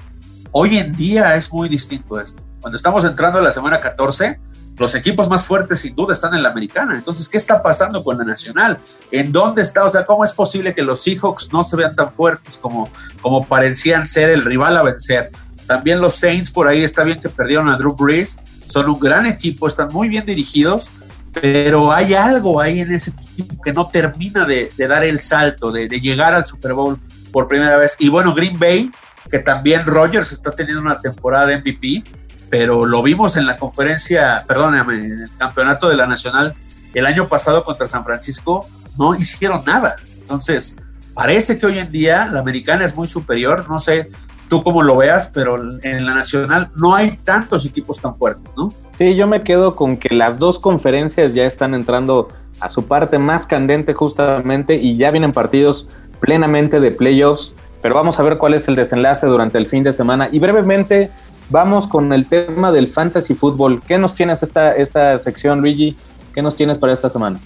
Hoy 0.52 0.78
en 0.78 0.94
día 0.96 1.36
es 1.36 1.52
muy 1.52 1.68
distinto 1.68 2.18
esto. 2.18 2.42
Cuando 2.60 2.76
estamos 2.76 3.04
entrando 3.04 3.38
a 3.38 3.42
la 3.42 3.52
semana 3.52 3.78
14, 3.78 4.40
los 4.78 4.94
equipos 4.94 5.28
más 5.28 5.44
fuertes 5.44 5.80
sin 5.80 5.94
duda 5.94 6.14
están 6.14 6.34
en 6.34 6.42
la 6.42 6.50
americana. 6.50 6.94
Entonces, 6.94 7.28
¿qué 7.28 7.36
está 7.36 7.62
pasando 7.62 8.02
con 8.02 8.16
la 8.16 8.24
nacional? 8.24 8.78
¿En 9.10 9.32
dónde 9.32 9.62
está? 9.62 9.84
O 9.84 9.90
sea, 9.90 10.04
¿cómo 10.04 10.24
es 10.24 10.32
posible 10.32 10.74
que 10.74 10.82
los 10.82 11.02
Seahawks 11.02 11.52
no 11.52 11.62
se 11.62 11.76
vean 11.76 11.94
tan 11.94 12.12
fuertes 12.12 12.56
como, 12.56 12.88
como 13.20 13.44
parecían 13.44 14.06
ser 14.06 14.30
el 14.30 14.44
rival 14.44 14.76
a 14.76 14.82
vencer? 14.82 15.30
También 15.66 16.00
los 16.00 16.14
Saints 16.14 16.50
por 16.50 16.68
ahí 16.68 16.82
está 16.82 17.02
bien 17.02 17.20
que 17.20 17.28
perdieron 17.28 17.68
a 17.68 17.76
Drew 17.76 17.94
Brees. 17.94 18.40
Son 18.66 18.88
un 18.88 18.98
gran 18.98 19.26
equipo, 19.26 19.66
están 19.66 19.88
muy 19.92 20.08
bien 20.08 20.24
dirigidos, 20.24 20.90
pero 21.40 21.92
hay 21.92 22.14
algo 22.14 22.60
ahí 22.60 22.80
en 22.80 22.92
ese 22.92 23.10
equipo 23.10 23.60
que 23.62 23.72
no 23.72 23.88
termina 23.88 24.44
de, 24.44 24.70
dar 24.76 25.04
el 25.04 25.20
salto, 25.20 25.70
de, 25.72 25.88
de 25.88 26.00
llegar 26.00 26.34
al 26.34 26.46
Super 26.46 26.72
Bowl 26.72 26.98
por 27.32 27.48
primera 27.48 27.76
vez. 27.76 27.96
Y 27.98 28.08
bueno, 28.08 28.34
Green 28.34 28.58
Bay, 28.58 28.90
que 29.30 29.38
también 29.38 29.84
Rogers 29.86 30.32
está 30.32 30.50
teniendo 30.50 30.82
una 30.82 31.00
temporada 31.00 31.46
de 31.46 31.58
MVP 31.58 32.04
pero 32.50 32.86
lo 32.86 33.02
vimos 33.02 33.36
en 33.36 33.46
la 33.46 33.56
conferencia, 33.56 34.44
perdóname, 34.46 34.96
en 34.96 35.20
el 35.22 35.30
campeonato 35.36 35.88
de 35.88 35.96
la 35.96 36.06
Nacional 36.06 36.54
el 36.94 37.06
año 37.06 37.28
pasado 37.28 37.64
contra 37.64 37.86
San 37.86 38.04
Francisco, 38.04 38.66
no 38.98 39.14
hicieron 39.14 39.62
nada. 39.64 39.96
Entonces, 40.20 40.78
parece 41.14 41.58
que 41.58 41.66
hoy 41.66 41.78
en 41.78 41.92
día 41.92 42.26
la 42.26 42.40
americana 42.40 42.84
es 42.84 42.96
muy 42.96 43.06
superior, 43.06 43.68
no 43.68 43.78
sé 43.78 44.10
tú 44.48 44.62
cómo 44.62 44.82
lo 44.82 44.96
veas, 44.96 45.28
pero 45.32 45.56
en 45.82 46.06
la 46.06 46.14
Nacional 46.14 46.70
no 46.76 46.94
hay 46.94 47.18
tantos 47.24 47.64
equipos 47.66 48.00
tan 48.00 48.16
fuertes, 48.16 48.54
¿no? 48.56 48.72
Sí, 48.92 49.14
yo 49.14 49.26
me 49.26 49.42
quedo 49.42 49.76
con 49.76 49.96
que 49.96 50.14
las 50.14 50.38
dos 50.38 50.58
conferencias 50.58 51.34
ya 51.34 51.44
están 51.44 51.74
entrando 51.74 52.28
a 52.60 52.68
su 52.68 52.86
parte 52.86 53.18
más 53.18 53.46
candente 53.46 53.94
justamente 53.94 54.74
y 54.74 54.96
ya 54.96 55.10
vienen 55.10 55.32
partidos 55.32 55.88
plenamente 56.20 56.80
de 56.80 56.90
playoffs, 56.90 57.52
pero 57.80 57.94
vamos 57.94 58.18
a 58.18 58.22
ver 58.22 58.38
cuál 58.38 58.54
es 58.54 58.66
el 58.68 58.74
desenlace 58.74 59.26
durante 59.26 59.58
el 59.58 59.66
fin 59.66 59.84
de 59.84 59.92
semana 59.92 60.28
y 60.32 60.38
brevemente 60.40 61.10
vamos 61.50 61.86
con 61.86 62.12
el 62.12 62.26
tema 62.26 62.72
del 62.72 62.88
fantasy 62.88 63.34
fútbol. 63.34 63.80
¿Qué 63.86 63.98
nos 63.98 64.14
tienes 64.14 64.42
esta, 64.42 64.72
esta 64.72 65.18
sección, 65.18 65.60
Luigi? 65.60 65.96
¿Qué 66.34 66.42
nos 66.42 66.54
tienes 66.54 66.78
para 66.78 66.92
esta 66.92 67.08
semana? 67.08 67.38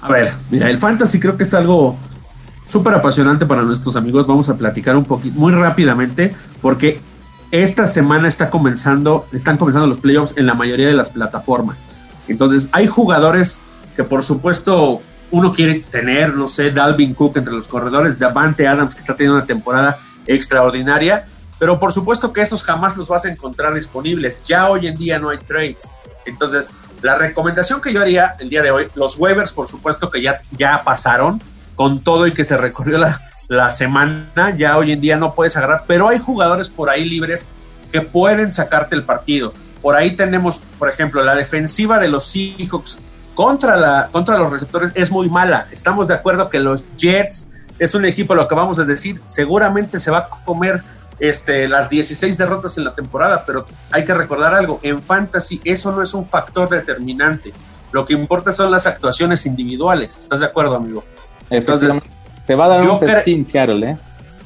A 0.00 0.08
ver, 0.08 0.32
mira, 0.50 0.70
el 0.70 0.78
fantasy 0.78 1.18
creo 1.20 1.36
que 1.36 1.42
es 1.42 1.54
algo 1.54 1.96
súper 2.66 2.94
apasionante 2.94 3.46
para 3.46 3.62
nuestros 3.62 3.96
amigos. 3.96 4.26
Vamos 4.26 4.48
a 4.48 4.56
platicar 4.56 4.96
un 4.96 5.04
poquito, 5.04 5.38
muy 5.38 5.52
rápidamente, 5.52 6.34
porque 6.60 7.00
esta 7.50 7.86
semana 7.86 8.28
está 8.28 8.50
comenzando, 8.50 9.26
están 9.32 9.56
comenzando 9.56 9.86
los 9.86 9.98
playoffs 9.98 10.34
en 10.36 10.46
la 10.46 10.54
mayoría 10.54 10.88
de 10.88 10.94
las 10.94 11.10
plataformas. 11.10 11.88
Entonces, 12.28 12.68
hay 12.72 12.86
jugadores 12.86 13.60
que 13.94 14.04
por 14.04 14.22
supuesto 14.24 15.00
uno 15.30 15.52
quiere 15.52 15.80
tener, 15.80 16.34
no 16.34 16.48
sé, 16.48 16.70
Dalvin 16.70 17.14
Cook 17.14 17.36
entre 17.38 17.54
los 17.54 17.68
corredores, 17.68 18.18
Davante 18.18 18.66
Adams 18.66 18.94
que 18.94 19.00
está 19.00 19.14
teniendo 19.14 19.36
una 19.38 19.46
temporada 19.46 19.98
extraordinaria, 20.26 21.26
pero 21.58 21.78
por 21.78 21.92
supuesto 21.92 22.32
que 22.32 22.42
esos 22.42 22.62
jamás 22.62 22.96
los 22.96 23.08
vas 23.08 23.24
a 23.24 23.30
encontrar 23.30 23.74
disponibles. 23.74 24.42
Ya 24.42 24.68
hoy 24.68 24.86
en 24.86 24.96
día 24.96 25.18
no 25.18 25.30
hay 25.30 25.38
trades. 25.38 25.90
Entonces, 26.26 26.72
la 27.02 27.16
recomendación 27.16 27.80
que 27.80 27.92
yo 27.92 28.02
haría 28.02 28.36
el 28.38 28.48
día 28.48 28.62
de 28.62 28.70
hoy, 28.70 28.88
los 28.94 29.18
waivers, 29.18 29.52
por 29.52 29.68
supuesto 29.68 30.10
que 30.10 30.20
ya, 30.20 30.38
ya 30.58 30.82
pasaron 30.84 31.40
con 31.76 32.00
todo 32.00 32.26
y 32.26 32.32
que 32.32 32.42
se 32.42 32.56
recorrió 32.56 32.98
la, 32.98 33.70
semana, 33.70 34.56
ya 34.56 34.76
hoy 34.76 34.90
en 34.90 35.00
día 35.00 35.16
no 35.16 35.34
puedes 35.34 35.56
agarrar, 35.56 35.84
pero 35.86 36.08
hay 36.08 36.18
jugadores 36.18 36.68
por 36.68 36.90
ahí 36.90 37.04
libres 37.04 37.50
que 37.92 38.00
pueden 38.00 38.52
sacarte 38.52 38.96
el 38.96 39.04
partido. 39.04 39.52
Por 39.80 39.94
ahí 39.94 40.16
tenemos, 40.16 40.62
por 40.78 40.88
ejemplo, 40.88 41.22
la 41.22 41.36
defensiva 41.36 42.00
de 42.00 42.08
los 42.08 42.24
Seahawks 42.24 43.00
contra, 43.36 43.76
la, 43.76 44.08
contra 44.10 44.36
los 44.36 44.50
receptores 44.50 44.90
es 44.96 45.12
muy 45.12 45.28
mala. 45.28 45.68
Estamos 45.70 46.08
de 46.08 46.14
acuerdo 46.14 46.48
que 46.48 46.58
los 46.58 46.96
Jets 46.96 47.52
es 47.78 47.94
un 47.94 48.04
equipo, 48.04 48.34
lo 48.34 48.48
que 48.48 48.54
vamos 48.54 48.80
a 48.80 48.84
decir, 48.84 49.20
seguramente 49.26 50.00
se 50.00 50.10
va 50.10 50.18
a 50.18 50.28
comer 50.44 50.82
este, 51.18 51.68
las 51.68 51.88
16 51.88 52.36
derrotas 52.36 52.76
en 52.78 52.84
la 52.84 52.94
temporada, 52.94 53.44
pero 53.46 53.66
hay 53.90 54.04
que 54.04 54.14
recordar 54.14 54.54
algo, 54.54 54.80
en 54.82 55.02
fantasy 55.02 55.60
eso 55.64 55.92
no 55.92 56.02
es 56.02 56.14
un 56.14 56.26
factor 56.26 56.68
determinante, 56.68 57.52
lo 57.92 58.04
que 58.04 58.14
importa 58.14 58.52
son 58.52 58.70
las 58.70 58.86
actuaciones 58.86 59.46
individuales, 59.46 60.18
¿estás 60.18 60.40
de 60.40 60.46
acuerdo, 60.46 60.76
amigo? 60.76 61.04
Entonces, 61.50 61.98
se 62.46 62.54
va 62.54 62.66
a 62.66 62.68
dar 62.68 62.88
un 62.88 62.98
festín 62.98 63.46
Seattle, 63.46 63.90
¿eh? 63.90 63.96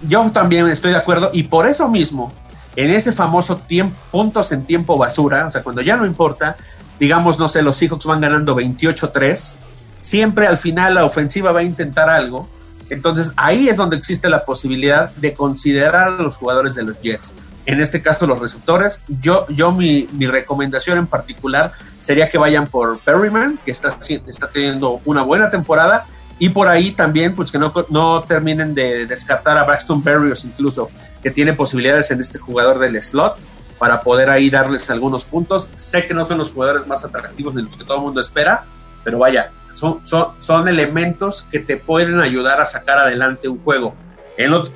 Yo 0.09 0.31
también 0.33 0.67
estoy 0.69 0.93
de 0.93 0.97
acuerdo 0.97 1.31
y 1.33 1.43
por 1.43 1.67
eso 1.67 1.89
mismo, 1.89 2.33
en 2.77 2.91
ese 2.91 3.13
famoso 3.13 3.57
tiempo, 3.57 3.97
puntos 4.11 4.51
en 4.53 4.65
tiempo 4.65 4.97
basura, 4.97 5.47
o 5.47 5.51
sea, 5.51 5.63
cuando 5.63 5.83
ya 5.83 5.97
no 5.97 6.07
importa, 6.07 6.57
digamos, 6.99 7.39
no 7.39 7.49
sé, 7.49 7.63
los 7.63 7.77
Seahawks 7.77 8.07
van 8.07 8.21
ganando 8.21 8.57
28-3, 8.57 9.57
siempre 10.01 10.47
al 10.47 10.57
final 10.57 10.95
la 10.95 11.05
ofensiva 11.05 11.53
va 11.53 11.61
a 11.61 11.65
intentar 11.65 12.09
algo 12.09 12.49
entonces 12.91 13.33
ahí 13.37 13.69
es 13.69 13.77
donde 13.77 13.97
existe 13.97 14.29
la 14.29 14.45
posibilidad 14.45 15.11
de 15.15 15.33
considerar 15.33 16.09
a 16.09 16.11
los 16.11 16.37
jugadores 16.37 16.75
de 16.75 16.83
los 16.83 16.99
Jets. 16.99 17.37
En 17.65 17.81
este 17.81 18.03
caso 18.03 18.27
los 18.27 18.41
receptores. 18.41 19.05
Yo, 19.21 19.47
yo 19.49 19.71
mi, 19.71 20.09
mi 20.13 20.27
recomendación 20.27 20.99
en 20.99 21.07
particular 21.07 21.73
sería 22.01 22.29
que 22.29 22.37
vayan 22.37 22.67
por 22.67 22.99
Perryman, 22.99 23.59
que 23.65 23.71
está, 23.71 23.97
está 24.27 24.49
teniendo 24.49 25.01
una 25.05 25.23
buena 25.23 25.51
temporada. 25.51 26.07
Y 26.41 26.49
por 26.49 26.69
ahí 26.69 26.91
también, 26.93 27.37
pues 27.37 27.53
que 27.53 27.59
no, 27.59 27.73
no 27.91 28.23
terminen 28.23 28.75
de 28.75 29.05
descartar 29.07 29.59
a 29.59 29.65
Braxton 29.65 30.03
Berrios 30.03 30.43
incluso, 30.45 30.91
que 31.23 31.31
tiene 31.31 31.53
posibilidades 31.53 32.11
en 32.11 32.19
este 32.19 32.39
jugador 32.39 32.79
del 32.79 33.01
slot 33.01 33.37
para 33.79 34.01
poder 34.01 34.31
ahí 34.31 34.49
darles 34.49 34.89
algunos 34.91 35.25
puntos. 35.25 35.71
Sé 35.77 36.07
que 36.07 36.15
no 36.15 36.25
son 36.25 36.39
los 36.39 36.53
jugadores 36.53 36.87
más 36.87 37.05
atractivos 37.05 37.55
de 37.55 37.63
los 37.63 37.77
que 37.77 37.85
todo 37.85 37.99
el 37.99 38.05
mundo 38.05 38.23
espera, 38.23 38.65
pero 39.05 39.19
vaya, 39.19 39.53
son, 39.75 40.01
son, 40.39 40.67
elementos 40.67 41.47
que 41.51 41.59
te 41.59 41.77
pueden 41.77 42.21
ayudar 42.21 42.59
a 42.61 42.67
sacar 42.67 42.99
adelante 42.99 43.47
un 43.47 43.59
juego. 43.59 43.95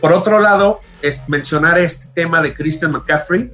por 0.01 0.13
otro 0.13 0.41
lado, 0.41 0.81
es 1.01 1.27
mencionar 1.29 1.79
este 1.79 2.09
tema 2.15 2.43
de 2.43 2.55
Christian 2.55 2.93
McCaffrey, 2.93 3.51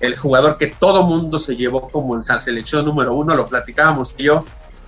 el 0.00 0.16
jugador 0.16 0.58
que 0.58 0.66
todo 0.66 1.04
mundo 1.04 1.38
se 1.38 1.56
llevó 1.56 1.88
como 1.88 2.16
en 2.16 2.22
la 2.26 2.38
selección 2.38 2.84
número 2.84 3.14
uno, 3.14 3.34
lo 3.34 3.46
platicábamos 3.46 4.14
yo. 4.16 4.44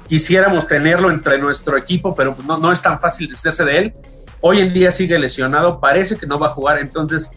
Quisiéramos 0.08 0.66
tenerlo 0.66 1.10
entre 1.10 1.38
nuestro 1.38 1.76
equipo, 1.76 2.14
pero 2.14 2.34
no, 2.46 2.56
no 2.56 2.72
es 2.72 2.80
tan 2.80 2.98
fácil 2.98 3.28
deshacerse 3.28 3.64
de 3.64 3.78
él. 3.78 3.94
Hoy 4.40 4.60
en 4.60 4.72
día 4.72 4.90
sigue 4.90 5.18
lesionado, 5.18 5.80
parece 5.80 6.16
que 6.16 6.26
no 6.26 6.38
va 6.38 6.46
a 6.46 6.50
jugar, 6.50 6.78
entonces, 6.78 7.32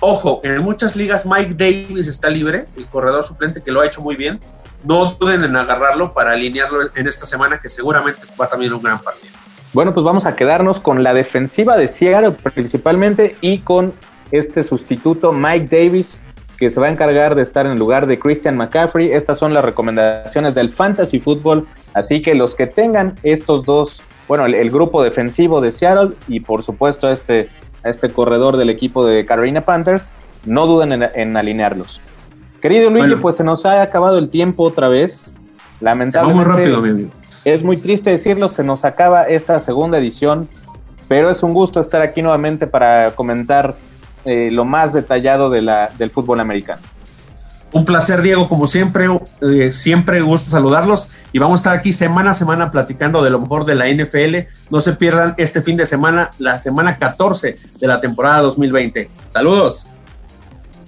ojo, 0.00 0.40
en 0.42 0.62
muchas 0.62 0.96
ligas 0.96 1.26
Mike 1.26 1.54
Davis 1.54 2.08
está 2.08 2.28
libre, 2.28 2.66
el 2.76 2.86
corredor 2.86 3.22
suplente 3.22 3.62
que 3.62 3.70
lo 3.70 3.82
ha 3.82 3.86
hecho 3.86 4.00
muy 4.00 4.16
bien, 4.16 4.40
no 4.82 5.12
duden 5.12 5.44
en 5.44 5.54
agarrarlo 5.54 6.12
para 6.12 6.32
alinearlo 6.32 6.90
en 6.96 7.06
esta 7.06 7.24
semana, 7.24 7.60
que 7.60 7.68
seguramente 7.68 8.26
va 8.40 8.48
también 8.48 8.72
un 8.72 8.82
gran 8.82 8.98
partido. 8.98 9.32
Bueno, 9.72 9.94
pues 9.94 10.04
vamos 10.04 10.26
a 10.26 10.34
quedarnos 10.34 10.80
con 10.80 11.02
la 11.02 11.14
defensiva 11.14 11.76
de 11.76 11.88
Seattle 11.88 12.32
principalmente 12.32 13.36
y 13.40 13.60
con 13.60 13.94
este 14.30 14.64
sustituto 14.64 15.32
Mike 15.32 15.68
Davis, 15.70 16.22
que 16.62 16.70
se 16.70 16.78
va 16.78 16.86
a 16.86 16.90
encargar 16.90 17.34
de 17.34 17.42
estar 17.42 17.66
en 17.66 17.76
lugar 17.76 18.06
de 18.06 18.20
Christian 18.20 18.56
McCaffrey. 18.56 19.10
Estas 19.10 19.36
son 19.36 19.52
las 19.52 19.64
recomendaciones 19.64 20.54
del 20.54 20.70
Fantasy 20.70 21.18
Football, 21.18 21.66
así 21.92 22.22
que 22.22 22.36
los 22.36 22.54
que 22.54 22.68
tengan 22.68 23.16
estos 23.24 23.64
dos, 23.64 24.00
bueno, 24.28 24.46
el, 24.46 24.70
grupo 24.70 25.02
defensivo 25.02 25.60
de 25.60 25.72
Seattle 25.72 26.12
y 26.28 26.38
por 26.38 26.62
supuesto 26.62 27.10
este, 27.10 27.48
este 27.82 28.10
corredor 28.10 28.58
del 28.58 28.70
equipo 28.70 29.04
de 29.04 29.26
Carolina 29.26 29.62
Panthers, 29.62 30.12
no 30.46 30.68
duden 30.68 31.02
en, 31.12 31.36
alinearlos. 31.36 32.00
Querido 32.60 32.90
Luigi, 32.90 33.16
pues 33.16 33.34
se 33.34 33.42
nos 33.42 33.66
ha 33.66 33.82
acabado 33.82 34.18
el 34.18 34.28
tiempo 34.28 34.62
otra 34.62 34.88
vez. 34.88 35.34
Lamentablemente. 35.80 36.48
muy 36.48 36.56
rápido, 36.56 36.80
mi 36.80 36.90
amigo. 36.90 37.10
Es 37.44 37.64
muy 37.64 37.76
triste 37.76 38.10
decirlo, 38.10 38.48
se 38.48 38.62
nos 38.62 38.84
acaba 38.84 39.24
esta 39.24 39.58
segunda 39.58 39.98
edición, 39.98 40.48
pero 41.08 41.28
es 41.28 41.42
un 41.42 41.54
gusto 41.54 41.80
estar 41.80 42.02
aquí 42.02 42.22
nuevamente 42.22 42.68
para 42.68 43.10
comentar 43.16 43.74
eh, 44.24 44.50
lo 44.50 44.64
más 44.64 44.92
detallado 44.92 45.50
de 45.50 45.62
la, 45.62 45.90
del 45.98 46.10
fútbol 46.10 46.40
americano. 46.40 46.82
Un 47.72 47.86
placer, 47.86 48.20
Diego, 48.20 48.48
como 48.48 48.66
siempre, 48.66 49.06
eh, 49.40 49.72
siempre 49.72 50.20
gusto 50.20 50.50
saludarlos 50.50 51.08
y 51.32 51.38
vamos 51.38 51.60
a 51.60 51.62
estar 51.62 51.78
aquí 51.78 51.94
semana 51.94 52.32
a 52.32 52.34
semana 52.34 52.70
platicando 52.70 53.22
de 53.22 53.30
lo 53.30 53.40
mejor 53.40 53.64
de 53.64 53.74
la 53.74 53.88
NFL. 53.88 54.46
No 54.68 54.80
se 54.82 54.92
pierdan 54.92 55.34
este 55.38 55.62
fin 55.62 55.78
de 55.78 55.86
semana, 55.86 56.30
la 56.38 56.60
semana 56.60 56.98
14 56.98 57.56
de 57.80 57.86
la 57.86 57.98
temporada 57.98 58.42
2020. 58.42 59.08
Saludos. 59.28 59.88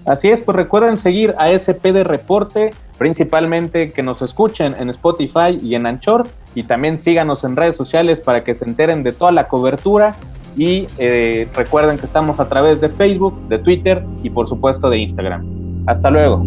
Así 0.04 0.28
es, 0.28 0.42
pues 0.42 0.56
recuerden 0.56 0.98
seguir 0.98 1.34
a 1.38 1.48
SPD 1.58 2.04
Reporte, 2.04 2.74
principalmente 2.98 3.92
que 3.92 4.02
nos 4.02 4.20
escuchen 4.20 4.74
en 4.78 4.90
Spotify 4.90 5.56
y 5.62 5.76
en 5.76 5.86
Anchor, 5.86 6.26
y 6.54 6.64
también 6.64 6.98
síganos 6.98 7.44
en 7.44 7.56
redes 7.56 7.76
sociales 7.76 8.20
para 8.20 8.44
que 8.44 8.54
se 8.54 8.66
enteren 8.66 9.02
de 9.02 9.12
toda 9.12 9.32
la 9.32 9.48
cobertura. 9.48 10.14
Y 10.56 10.86
eh, 10.98 11.48
recuerden 11.54 11.98
que 11.98 12.06
estamos 12.06 12.40
a 12.40 12.48
través 12.48 12.80
de 12.80 12.88
Facebook, 12.88 13.48
de 13.48 13.58
Twitter 13.58 14.04
y 14.22 14.30
por 14.30 14.48
supuesto 14.48 14.88
de 14.88 14.98
Instagram. 14.98 15.44
Hasta 15.86 16.10
luego. 16.10 16.44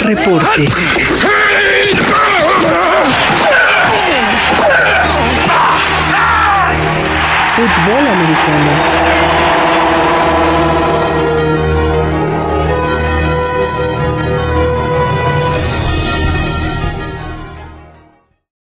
Reporte. 0.00 0.66
Fútbol 7.56 8.06
americano. 8.06 9.23